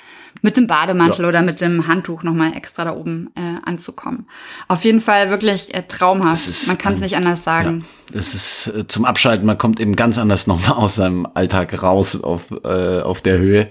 mit 0.43 0.57
dem 0.57 0.67
Bademantel 0.67 1.23
ja. 1.23 1.29
oder 1.29 1.43
mit 1.43 1.61
dem 1.61 1.87
Handtuch 1.87 2.23
nochmal 2.23 2.57
extra 2.57 2.85
da 2.85 2.95
oben 2.95 3.31
äh, 3.35 3.50
anzukommen. 3.65 4.27
Auf 4.69 4.85
jeden 4.85 5.01
Fall 5.01 5.31
wirklich 5.31 5.75
äh, 5.75 5.83
traumhaft. 5.83 6.67
Man 6.67 6.79
kann 6.79 6.95
es 6.95 7.01
nicht 7.01 7.17
anders 7.17 7.45
sagen. 7.45 7.85
Ja, 8.13 8.21
es 8.21 8.35
ist 8.35 8.67
äh, 8.75 8.87
zum 8.87 9.05
Abschalten, 9.05 9.47
man 9.47 9.59
kommt 9.59 9.81
eben 9.81 9.97
ganz 9.97 10.19
anders 10.19 10.47
nochmal 10.47 10.77
aus 10.77 10.97
seinem 10.97 11.27
Alltag 11.35 11.83
raus 11.83 12.21
auf, 12.21 12.51
äh, 12.65 13.01
auf 13.01 13.21
der 13.21 13.39
Höhe. 13.39 13.71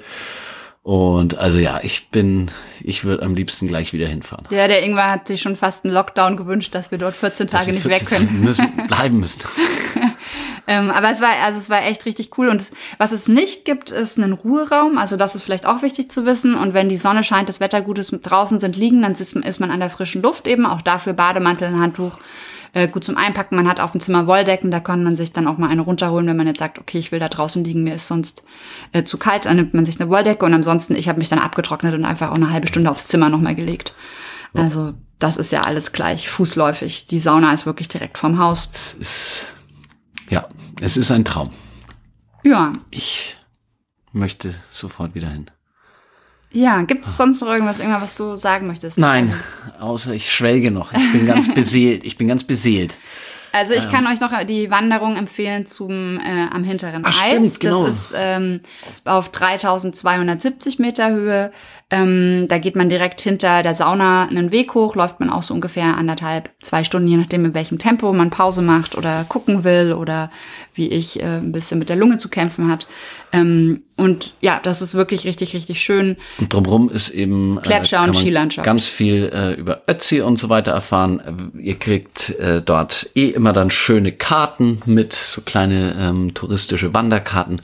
Und 0.82 1.38
also 1.38 1.60
ja, 1.60 1.82
ich 1.84 2.10
bin, 2.10 2.50
ich 2.82 3.04
würde 3.04 3.24
am 3.24 3.36
liebsten 3.36 3.68
gleich 3.68 3.94
wieder 3.94 4.08
hinfahren. 4.08 4.48
Ja, 4.50 4.68
der 4.68 4.82
Ingwer 4.84 5.12
hat 5.12 5.28
sich 5.28 5.42
schon 5.42 5.56
fast 5.56 5.86
einen 5.86 5.94
Lockdown 5.94 6.38
gewünscht, 6.38 6.74
dass 6.74 6.90
wir 6.90 6.98
dort 6.98 7.16
14 7.16 7.48
Tage 7.48 7.74
nicht 7.74 7.84
14 7.84 8.02
weg 8.02 8.08
können. 8.08 8.44
Müssen, 8.44 8.72
bleiben 8.88 9.20
müssen. 9.20 9.42
ähm, 10.70 10.92
aber 10.92 11.10
es 11.10 11.20
war, 11.20 11.30
also 11.44 11.58
es 11.58 11.72
war 11.72 11.84
echt 11.84 12.06
richtig 12.06 12.38
cool. 12.38 12.48
Und 12.48 12.62
es, 12.62 12.72
was 13.00 13.12
es 13.12 13.28
nicht 13.28 13.66
gibt, 13.66 13.90
ist 13.90 14.20
einen 14.20 14.34
Ruheraum. 14.34 15.00
Also 15.00 15.18
das 15.18 15.34
ist 15.34 15.42
vielleicht 15.42 15.66
auch 15.66 15.82
wichtig 15.82 16.12
zu 16.12 16.28
wissen. 16.28 16.54
Und 16.54 16.76
wenn 16.76 16.90
die 16.90 16.96
Sonne 16.96 17.24
scheint, 17.24 17.50
das 17.50 17.60
Wetter 17.60 17.82
gut 17.82 17.98
ist, 17.98 18.12
draußen 18.12 18.60
sind 18.60 18.78
liegen, 18.78 19.02
dann 19.02 19.14
ist, 19.14 19.36
ist 19.36 19.60
man 19.60 19.72
an 19.72 19.80
der 19.80 19.90
frischen 19.90 20.22
Luft 20.22 20.46
eben. 20.48 20.68
Auch 20.68 20.84
dafür 20.84 21.14
Bademantel, 21.14 21.70
ein 21.70 21.80
Handtuch 21.80 22.20
äh, 22.74 22.88
gut 22.88 23.04
zum 23.04 23.18
Einpacken. 23.18 23.56
Man 23.56 23.68
hat 23.68 23.80
auf 23.80 23.94
dem 23.94 24.00
Zimmer 24.00 24.28
Wolldecken, 24.28 24.70
da 24.70 24.80
kann 24.80 25.04
man 25.04 25.16
sich 25.16 25.34
dann 25.34 25.48
auch 25.48 25.58
mal 25.58 25.70
eine 25.70 25.82
runterholen, 25.82 26.28
wenn 26.28 26.38
man 26.38 26.46
jetzt 26.46 26.60
sagt, 26.60 26.78
okay, 26.78 27.00
ich 27.00 27.12
will 27.12 27.20
da 27.20 27.30
draußen 27.30 27.64
liegen, 27.64 27.84
mir 27.84 27.96
ist 27.96 28.08
sonst 28.08 28.44
äh, 28.92 29.04
zu 29.04 29.18
kalt, 29.18 29.46
dann 29.46 29.56
nimmt 29.56 29.74
man 29.74 29.86
sich 29.86 30.00
eine 30.00 30.08
Wolldecke 30.12 30.46
und 30.46 30.54
ansonsten, 30.54 30.94
ich 30.94 31.10
habe 31.10 31.18
mich 31.18 31.30
dann 31.30 31.40
abgetrocknet 31.40 31.96
und 31.96 32.06
einfach 32.06 32.30
auch 32.30 32.36
eine 32.36 32.52
halbe 32.52 32.68
Stunde 32.68 32.92
aufs 32.92 33.08
Zimmer 33.08 33.30
nochmal 33.30 33.56
gelegt. 33.56 33.96
Also 34.54 34.94
das 35.18 35.38
ist 35.38 35.52
ja 35.52 35.64
alles 35.64 35.94
gleich, 35.94 36.30
fußläufig. 36.30 37.08
Die 37.08 37.20
Sauna 37.20 37.54
ist 37.54 37.66
wirklich 37.66 37.88
direkt 37.88 38.20
vorm 38.20 38.38
Haus. 38.40 39.58
Ja, 40.30 40.48
es 40.82 40.98
ist 40.98 41.12
ein 41.12 41.26
Traum. 41.26 41.50
Ja. 42.44 42.74
Ich 42.92 43.36
möchte 44.12 44.54
sofort 44.72 45.16
wieder 45.16 45.30
hin. 45.30 45.50
Ja, 46.52 46.82
gibt 46.82 47.06
es 47.06 47.16
sonst 47.16 47.42
noch 47.42 47.50
irgendwas, 47.50 47.80
irgendwas, 47.80 48.02
was 48.02 48.18
du 48.18 48.36
sagen 48.36 48.68
möchtest? 48.68 48.98
Nein, 48.98 49.34
außer 49.80 50.14
ich 50.14 50.34
schwelge 50.34 50.72
noch. 50.72 50.94
Ich 50.94 51.12
bin 51.12 51.28
ganz 51.28 51.54
beseelt. 51.54 52.06
Ich 52.06 52.18
bin 52.18 52.28
ganz 52.28 52.44
beseelt. 52.44 52.98
Also 53.52 53.74
ich 53.74 53.86
ähm. 53.86 53.92
kann 53.92 54.08
euch 54.08 54.20
noch 54.20 54.32
die 54.44 54.70
Wanderung 54.70 55.16
empfehlen 55.16 55.66
zum 55.66 56.20
äh, 56.20 56.48
am 56.52 56.64
hinteren 56.64 57.04
Ach, 57.06 57.24
Eis. 57.24 57.32
Stimmt, 57.32 57.60
genau. 57.60 57.86
Das 57.86 57.96
ist 57.96 58.14
ähm, 58.16 58.62
auf 59.06 59.30
3270 59.30 60.80
Meter 60.80 61.10
Höhe. 61.10 61.52
Ähm, 61.92 62.46
da 62.48 62.60
geht 62.60 62.76
man 62.76 62.88
direkt 62.88 63.20
hinter 63.22 63.64
der 63.64 63.74
Sauna 63.74 64.28
einen 64.28 64.52
Weg 64.52 64.76
hoch, 64.76 64.96
läuft 64.96 65.20
man 65.20 65.32
auch 65.32 65.42
so 65.42 65.56
ungefähr 65.56 65.98
anderthalb, 65.98 66.52
zwei 66.60 66.84
Stunden, 66.84 67.08
je 67.08 67.18
nachdem 67.18 67.46
in 67.46 67.56
welchem 67.56 67.80
Tempo 67.80 68.14
man 68.14 68.30
Pause 68.30 68.62
macht 68.62 68.96
oder 68.96 69.26
gucken 69.28 69.64
will 69.64 69.94
oder 69.94 70.30
wie 70.76 70.88
ich 70.88 71.20
äh, 71.20 71.38
ein 71.38 71.52
bisschen 71.52 71.80
mit 71.80 71.90
der 71.90 71.96
Lunge 71.96 72.20
zu 72.20 72.30
kämpfen 72.30 72.70
hat. 72.70 72.86
Ähm, 73.32 73.82
und 73.96 74.36
ja, 74.40 74.60
das 74.62 74.84
ist 74.84 74.94
wirklich 74.94 75.26
richtig, 75.26 75.56
richtig 75.56 75.82
schön. 75.82 76.18
Und 76.38 76.54
drumherum 76.54 76.92
ist 76.92 77.10
eben 77.10 77.58
äh, 77.58 77.62
Gletscher 77.62 78.04
und 78.04 78.16
Skilandschaft. 78.16 78.66
Ganz 78.66 78.86
viel 78.86 79.32
äh, 79.34 79.54
über 79.54 79.82
Ötzi 79.88 80.22
und 80.22 80.38
so 80.38 80.50
weiter 80.50 80.72
erfahren. 80.72 81.52
Ihr 81.60 81.80
kriegt 81.80 82.30
äh, 82.40 82.62
dort 82.62 83.10
eh 83.16 83.30
immer 83.30 83.52
dann 83.52 83.72
schöne 83.72 84.12
Karten 84.12 84.80
mit, 84.86 85.14
so 85.14 85.42
kleine 85.42 85.96
ähm, 86.00 86.36
touristische 86.36 86.94
Wanderkarten. 86.94 87.64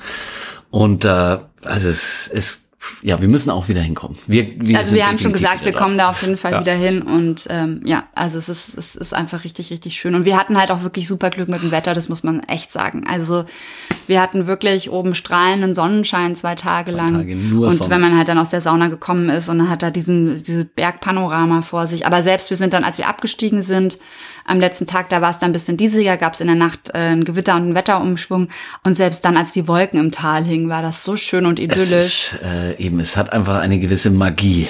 Und 0.72 1.06
äh, 1.06 1.38
also 1.62 1.90
es, 1.90 2.30
es 2.34 2.64
ja, 3.02 3.21
wir 3.21 3.28
müssen 3.28 3.50
auch 3.50 3.67
wieder 3.67 3.82
hinkommen. 3.82 4.17
Wir, 4.28 4.48
wir 4.58 4.78
also 4.78 4.95
wir 4.95 5.08
haben 5.08 5.19
schon 5.19 5.34
gesagt, 5.34 5.63
wir 5.63 5.71
dort. 5.71 5.84
kommen 5.84 5.98
da 5.98 6.10
auf 6.10 6.21
jeden 6.21 6.38
Fall 6.38 6.54
ja. 6.54 6.60
wieder 6.62 6.74
hin 6.74 7.02
und 7.02 7.48
ähm, 7.50 7.82
ja, 7.86 8.06
also 8.15 8.38
es 8.38 8.50
ist, 8.50 8.78
es 8.78 8.95
ist 8.95 9.13
einfach 9.13 9.43
richtig, 9.43 9.71
richtig 9.71 9.95
schön. 9.98 10.15
Und 10.15 10.26
wir 10.26 10.38
hatten 10.38 10.58
halt 10.58 10.71
auch 10.71 10.84
wirklich 10.84 11.08
super 11.08 11.30
Glück 11.30 11.50
mit 11.50 11.62
dem 11.62 11.71
Wetter, 11.71 11.93
das 11.93 12.10
muss 12.10 12.24
man 12.24 12.41
echt 12.41 12.71
sagen. 12.71 13.06
Also 13.08 13.45
wir 14.08 14.21
hatten 14.21 14.48
wirklich 14.48 14.89
oben 14.89 15.15
strahlenden 15.15 15.74
Sonnenschein 15.74 16.36
zwei 16.36 16.56
Tage 16.56 16.91
zwei 16.91 16.98
lang. 16.98 17.13
Tage 17.13 17.36
nur 17.36 17.67
und 17.67 17.78
Sonne. 17.78 17.89
wenn 17.89 18.02
man 18.02 18.17
halt 18.17 18.28
dann 18.28 18.38
aus 18.38 18.50
der 18.50 18.62
Sauna 18.62 18.88
gekommen 18.88 19.30
ist 19.30 19.50
und 19.50 19.60
dann 19.60 19.69
hat 19.69 19.84
da 19.84 19.91
diesen, 19.91 20.41
diese 20.43 20.65
Bergpanorama 20.65 21.62
vor 21.62 21.88
sich. 21.88 22.06
Aber 22.06 22.24
selbst 22.24 22.50
wir 22.50 22.58
sind 22.58 22.74
dann, 22.74 22.84
als 22.84 22.98
wir 22.98 23.08
abgestiegen 23.08 23.62
sind, 23.62 23.98
am 24.45 24.60
letzten 24.60 24.86
Tag, 24.86 25.10
da 25.10 25.21
war 25.21 25.31
es 25.31 25.39
dann 25.39 25.49
ein 25.49 25.53
bisschen 25.53 25.75
diesiger, 25.77 26.17
gab 26.17 26.36
es 26.36 26.41
in 26.41 26.47
der 26.47 26.55
Nacht 26.55 26.91
äh, 26.93 27.13
ein 27.13 27.25
Gewitter 27.25 27.55
und 27.55 27.63
einen 27.63 27.75
Wetterumschwung. 27.75 28.49
Und 28.84 28.93
selbst 28.93 29.25
dann, 29.25 29.38
als 29.38 29.53
die 29.53 29.67
Wolken 29.67 29.99
im 29.99 30.12
Tal 30.12 30.43
hingen, 30.43 30.69
war 30.69 30.81
das 30.81 31.03
so 31.03 31.15
schön 31.15 31.45
und 31.45 31.60
idyllisch. 31.60 32.34
Es 32.34 32.34
ist, 32.34 32.43
äh, 32.43 32.75
eben, 32.77 32.99
es 32.99 33.17
hat 33.17 33.34
einfach 33.34 33.60
eine 33.60 33.79
gewisse 33.79 34.12
Magie 34.12 34.67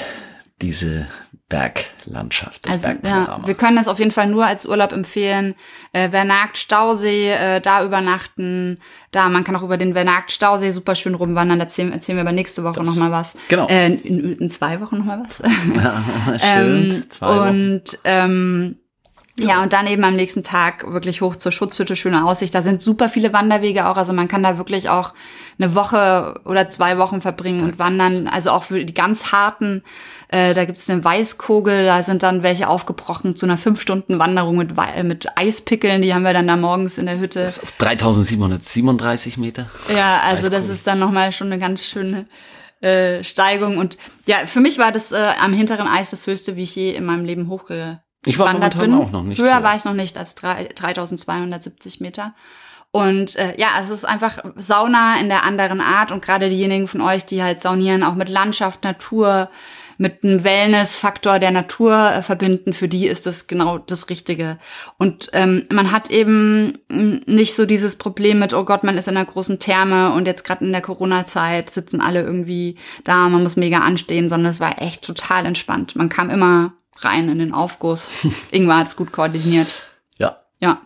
diese 0.61 1.07
Berglandschaft. 1.47 2.67
also 2.67 2.87
ja, 3.03 3.39
wir 3.45 3.53
können 3.53 3.75
das 3.75 3.87
auf 3.87 3.99
jeden 3.99 4.09
Fall 4.09 4.27
nur 4.27 4.45
als 4.45 4.65
Urlaub 4.65 4.91
empfehlen. 4.91 5.53
Äh, 5.93 6.09
Vernagt 6.09 6.57
Stausee, 6.57 7.31
äh, 7.31 7.61
da 7.61 7.83
übernachten. 7.85 8.79
Da, 9.11 9.29
man 9.29 9.43
kann 9.43 9.55
auch 9.55 9.61
über 9.61 9.77
den 9.77 9.93
Vernagt 9.93 10.31
Stausee 10.31 10.71
super 10.71 10.95
schön 10.95 11.13
rumwandern. 11.13 11.59
Da 11.59 11.65
erzählen, 11.65 11.91
erzählen 11.91 12.17
wir 12.17 12.21
aber 12.23 12.31
nächste 12.31 12.63
Woche 12.63 12.79
das, 12.79 12.85
noch 12.85 12.95
mal 12.95 13.11
was. 13.11 13.37
Genau. 13.49 13.67
Äh, 13.67 13.93
in, 13.93 14.33
in, 14.33 14.49
zwei 14.49 14.81
Wochen 14.81 14.97
noch 14.97 15.05
mal 15.05 15.23
was. 15.23 15.41
Ja, 15.75 16.03
stimmt. 16.37 16.93
ähm, 16.93 17.03
zwei 17.09 17.27
Wochen. 17.27 17.47
Und 17.49 17.99
ähm, 18.05 18.77
ja, 19.37 19.61
und 19.61 19.73
dann 19.73 19.85
eben 19.85 20.03
am 20.05 20.15
nächsten 20.15 20.43
Tag 20.43 20.89
wirklich 20.93 21.21
hoch 21.21 21.35
zur 21.35 21.51
Schutzhütte, 21.51 21.97
schöne 21.97 22.25
Aussicht. 22.25 22.55
Da 22.55 22.61
sind 22.61 22.81
super 22.81 23.09
viele 23.09 23.33
Wanderwege 23.33 23.87
auch. 23.87 23.97
Also 23.97 24.13
man 24.13 24.29
kann 24.29 24.43
da 24.43 24.57
wirklich 24.57 24.87
auch 24.87 25.13
eine 25.59 25.75
Woche 25.75 26.39
oder 26.45 26.69
zwei 26.69 26.97
Wochen 26.97 27.19
verbringen 27.19 27.61
und 27.61 27.77
wandern. 27.77 28.29
Also 28.29 28.51
auch 28.51 28.63
für 28.63 28.85
die 28.85 28.93
ganz 28.93 29.33
harten, 29.33 29.83
äh, 30.29 30.53
da 30.53 30.63
gibt 30.63 30.77
es 30.77 30.89
eine 30.89 31.03
Weißkogel, 31.03 31.85
da 31.85 32.01
sind 32.03 32.23
dann 32.23 32.43
welche 32.43 32.69
aufgebrochen 32.69 33.35
zu 33.35 33.45
einer 33.45 33.57
fünf 33.57 33.81
Stunden 33.81 34.19
Wanderung 34.19 34.55
mit, 34.57 34.71
mit 35.03 35.27
Eispickeln. 35.37 36.01
Die 36.01 36.13
haben 36.13 36.23
wir 36.23 36.33
dann 36.33 36.47
da 36.47 36.55
morgens 36.55 36.97
in 36.97 37.05
der 37.05 37.19
Hütte. 37.19 37.43
Das 37.43 37.57
ist 37.57 37.63
auf 37.63 37.71
3737 37.73 39.35
Meter. 39.35 39.69
Ja, 39.93 40.21
also 40.23 40.49
das 40.49 40.69
ist 40.69 40.87
dann 40.87 40.99
nochmal 40.99 41.33
schon 41.33 41.47
eine 41.47 41.59
ganz 41.59 41.85
schöne 41.85 42.25
äh, 42.79 43.21
Steigung. 43.25 43.79
Und 43.79 43.97
ja, 44.27 44.45
für 44.45 44.61
mich 44.61 44.77
war 44.77 44.93
das 44.93 45.11
äh, 45.11 45.33
am 45.41 45.51
hinteren 45.51 45.87
Eis 45.87 46.11
das 46.11 46.25
höchste, 46.25 46.55
wie 46.55 46.63
ich 46.63 46.75
je 46.77 46.93
in 46.93 47.03
meinem 47.03 47.25
Leben 47.25 47.49
hochge 47.49 47.99
ich 48.25 48.39
war 48.39 48.53
momentan 48.53 48.81
bin. 48.81 48.93
auch 48.93 49.11
noch 49.11 49.23
nicht. 49.23 49.41
Höher 49.41 49.63
war 49.63 49.75
ich 49.75 49.85
noch 49.85 49.93
nicht 49.93 50.17
als 50.17 50.35
3, 50.35 50.69
3270 50.75 52.01
Meter. 52.01 52.33
Und 52.91 53.35
äh, 53.35 53.59
ja, 53.59 53.67
es 53.81 53.89
ist 53.89 54.05
einfach 54.05 54.37
Sauna 54.55 55.19
in 55.19 55.27
der 55.27 55.43
anderen 55.43 55.81
Art 55.81 56.13
und 56.13 56.23
gerade 56.23 56.49
diejenigen 56.49 56.87
von 56.87 57.01
euch, 57.01 57.25
die 57.25 57.43
halt 57.43 57.59
saunieren, 57.59 58.03
auch 58.03 58.15
mit 58.15 58.29
Landschaft, 58.29 58.85
Natur, 58.85 59.49
mit 59.97 60.23
einem 60.23 60.43
Wellness-Faktor 60.43 61.39
der 61.39 61.51
Natur 61.51 62.11
äh, 62.11 62.21
verbinden, 62.21 62.73
für 62.73 62.87
die 62.87 63.07
ist 63.07 63.25
das 63.25 63.47
genau 63.47 63.77
das 63.77 64.09
Richtige. 64.09 64.57
Und 64.97 65.29
ähm, 65.33 65.65
man 65.71 65.91
hat 65.91 66.09
eben 66.09 66.79
nicht 66.87 67.55
so 67.55 67.65
dieses 67.65 67.97
Problem 67.97 68.39
mit, 68.39 68.53
oh 68.53 68.63
Gott, 68.63 68.83
man 68.83 68.97
ist 68.97 69.07
in 69.07 69.17
einer 69.17 69.25
großen 69.25 69.59
Therme 69.59 70.13
und 70.13 70.25
jetzt 70.25 70.45
gerade 70.45 70.65
in 70.65 70.71
der 70.71 70.81
Corona-Zeit 70.81 71.69
sitzen 71.69 72.01
alle 72.01 72.21
irgendwie 72.21 72.77
da, 73.03 73.29
man 73.29 73.43
muss 73.43 73.55
mega 73.55 73.79
anstehen, 73.79 74.29
sondern 74.29 74.49
es 74.49 74.59
war 74.59 74.81
echt 74.81 75.03
total 75.03 75.45
entspannt. 75.45 75.95
Man 75.95 76.09
kam 76.09 76.29
immer 76.29 76.73
rein 76.99 77.29
in 77.29 77.39
den 77.39 77.53
Aufguss. 77.53 78.11
Ingwer 78.51 78.77
hat's 78.77 78.95
gut 78.95 79.11
koordiniert. 79.11 79.87
Ja. 80.17 80.41
Ja. 80.61 80.81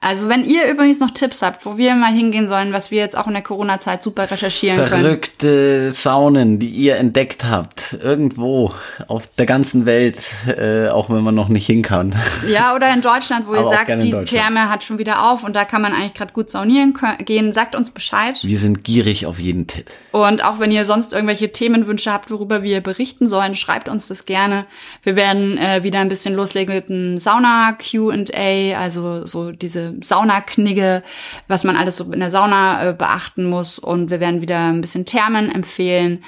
Also 0.00 0.28
wenn 0.28 0.44
ihr 0.44 0.70
übrigens 0.70 1.00
noch 1.00 1.10
Tipps 1.10 1.42
habt, 1.42 1.66
wo 1.66 1.76
wir 1.76 1.96
mal 1.96 2.12
hingehen 2.12 2.46
sollen, 2.46 2.72
was 2.72 2.92
wir 2.92 2.98
jetzt 2.98 3.18
auch 3.18 3.26
in 3.26 3.32
der 3.32 3.42
Corona-Zeit 3.42 4.02
super 4.02 4.30
recherchieren 4.30 4.76
Verrückte 4.76 4.94
können. 4.94 5.04
Verrückte 5.04 5.92
Saunen, 5.92 6.58
die 6.60 6.68
ihr 6.68 6.96
entdeckt 6.96 7.44
habt, 7.44 7.96
irgendwo 8.00 8.72
auf 9.08 9.28
der 9.36 9.46
ganzen 9.46 9.86
Welt, 9.86 10.20
äh, 10.46 10.88
auch 10.88 11.10
wenn 11.10 11.22
man 11.22 11.34
noch 11.34 11.48
nicht 11.48 11.66
hin 11.66 11.82
kann. 11.82 12.14
Ja, 12.48 12.76
oder 12.76 12.92
in 12.92 13.00
Deutschland, 13.00 13.46
wo 13.48 13.54
ihr 13.54 13.64
sagt, 13.64 14.02
die 14.02 14.12
Therme 14.24 14.68
hat 14.68 14.84
schon 14.84 14.98
wieder 14.98 15.30
auf 15.30 15.42
und 15.42 15.56
da 15.56 15.64
kann 15.64 15.82
man 15.82 15.92
eigentlich 15.92 16.14
gerade 16.14 16.32
gut 16.32 16.50
saunieren 16.50 16.94
gehen, 17.24 17.52
sagt 17.52 17.74
uns 17.74 17.90
Bescheid. 17.90 18.38
Wir 18.42 18.58
sind 18.58 18.84
gierig 18.84 19.26
auf 19.26 19.40
jeden 19.40 19.66
Tipp. 19.66 19.90
Und 20.12 20.44
auch 20.44 20.60
wenn 20.60 20.70
ihr 20.70 20.84
sonst 20.84 21.12
irgendwelche 21.12 21.50
Themenwünsche 21.50 22.12
habt, 22.12 22.30
worüber 22.30 22.62
wir 22.62 22.80
berichten 22.80 23.28
sollen, 23.28 23.56
schreibt 23.56 23.88
uns 23.88 24.06
das 24.06 24.26
gerne. 24.26 24.66
Wir 25.02 25.16
werden 25.16 25.58
äh, 25.58 25.82
wieder 25.82 25.98
ein 25.98 26.08
bisschen 26.08 26.34
loslegen 26.34 26.74
mit 26.74 26.88
einem 26.88 27.18
Sauna 27.18 27.72
Q&A, 27.72 28.78
also 28.78 29.26
so 29.26 29.50
diese 29.50 29.87
Saunaknigge, 30.00 31.02
was 31.46 31.64
man 31.64 31.76
alles 31.76 31.96
so 31.96 32.12
in 32.12 32.20
der 32.20 32.30
Sauna 32.30 32.90
äh, 32.90 32.92
beachten 32.92 33.44
muss. 33.44 33.78
Und 33.78 34.10
wir 34.10 34.20
werden 34.20 34.40
wieder 34.40 34.68
ein 34.68 34.80
bisschen 34.80 35.04
Thermen 35.04 35.50
empfehlen. 35.50 36.24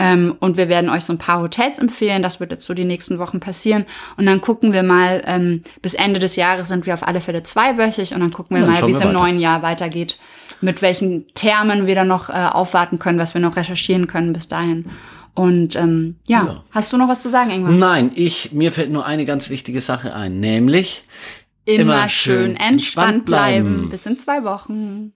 Ähm, 0.00 0.36
und 0.38 0.56
wir 0.56 0.68
werden 0.68 0.90
euch 0.90 1.04
so 1.04 1.12
ein 1.12 1.18
paar 1.18 1.40
Hotels 1.40 1.78
empfehlen. 1.78 2.22
Das 2.22 2.38
wird 2.38 2.52
jetzt 2.52 2.64
so 2.64 2.72
die 2.72 2.84
nächsten 2.84 3.18
Wochen 3.18 3.40
passieren. 3.40 3.84
Und 4.16 4.26
dann 4.26 4.40
gucken 4.40 4.72
wir 4.72 4.84
mal, 4.84 5.22
ähm, 5.26 5.62
bis 5.82 5.94
Ende 5.94 6.20
des 6.20 6.36
Jahres 6.36 6.68
sind 6.68 6.86
wir 6.86 6.94
auf 6.94 7.06
alle 7.06 7.20
Fälle 7.20 7.42
zweiwöchig. 7.42 8.14
Und 8.14 8.20
dann 8.20 8.32
gucken 8.32 8.56
wir 8.56 8.64
mal, 8.64 8.86
wie 8.86 8.92
es 8.92 9.00
im 9.00 9.12
neuen 9.12 9.40
Jahr 9.40 9.62
weitergeht. 9.62 10.18
Mit 10.60 10.82
welchen 10.82 11.26
Thermen 11.34 11.86
wir 11.86 11.94
dann 11.94 12.08
noch 12.08 12.30
äh, 12.30 12.32
aufwarten 12.32 12.98
können, 12.98 13.18
was 13.18 13.34
wir 13.34 13.40
noch 13.40 13.56
recherchieren 13.56 14.06
können 14.06 14.32
bis 14.32 14.48
dahin. 14.48 14.86
Und 15.38 15.76
ähm, 15.76 16.16
ja. 16.26 16.44
ja. 16.46 16.64
hast 16.72 16.92
du 16.92 16.96
noch 16.96 17.06
was 17.06 17.20
zu 17.20 17.30
sagen, 17.30 17.50
irgendwann? 17.50 17.78
Nein, 17.78 18.10
ich 18.16 18.50
mir 18.50 18.72
fällt 18.72 18.90
nur 18.90 19.06
eine 19.06 19.24
ganz 19.24 19.50
wichtige 19.50 19.80
Sache 19.80 20.12
ein, 20.12 20.40
nämlich 20.40 21.04
immer 21.68 22.08
schön 22.08 22.56
entspannt 22.56 23.26
bleiben. 23.26 23.88
Bis 23.90 24.06
in 24.06 24.16
zwei 24.16 24.44
Wochen. 24.44 25.12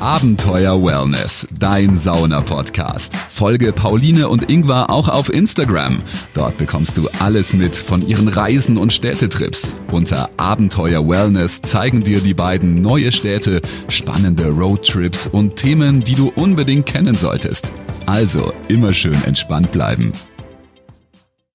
Abenteuer 0.00 0.80
Wellness, 0.80 1.48
dein 1.58 1.96
Sauna-Podcast. 1.96 3.16
Folge 3.16 3.72
Pauline 3.72 4.28
und 4.28 4.48
Ingvar 4.48 4.90
auch 4.90 5.08
auf 5.08 5.32
Instagram. 5.32 6.04
Dort 6.34 6.56
bekommst 6.56 6.96
du 6.98 7.08
alles 7.18 7.52
mit 7.52 7.74
von 7.74 8.06
ihren 8.06 8.28
Reisen 8.28 8.78
und 8.78 8.92
Städtetrips. 8.92 9.74
Unter 9.90 10.30
Abenteuer 10.36 11.08
Wellness 11.08 11.62
zeigen 11.62 12.04
dir 12.04 12.20
die 12.20 12.34
beiden 12.34 12.80
neue 12.80 13.10
Städte, 13.10 13.60
spannende 13.88 14.50
Roadtrips 14.50 15.26
und 15.26 15.56
Themen, 15.56 16.04
die 16.04 16.14
du 16.14 16.28
unbedingt 16.28 16.86
kennen 16.86 17.16
solltest. 17.16 17.72
Also 18.06 18.52
immer 18.68 18.92
schön 18.92 19.24
entspannt 19.24 19.72
bleiben. 19.72 20.12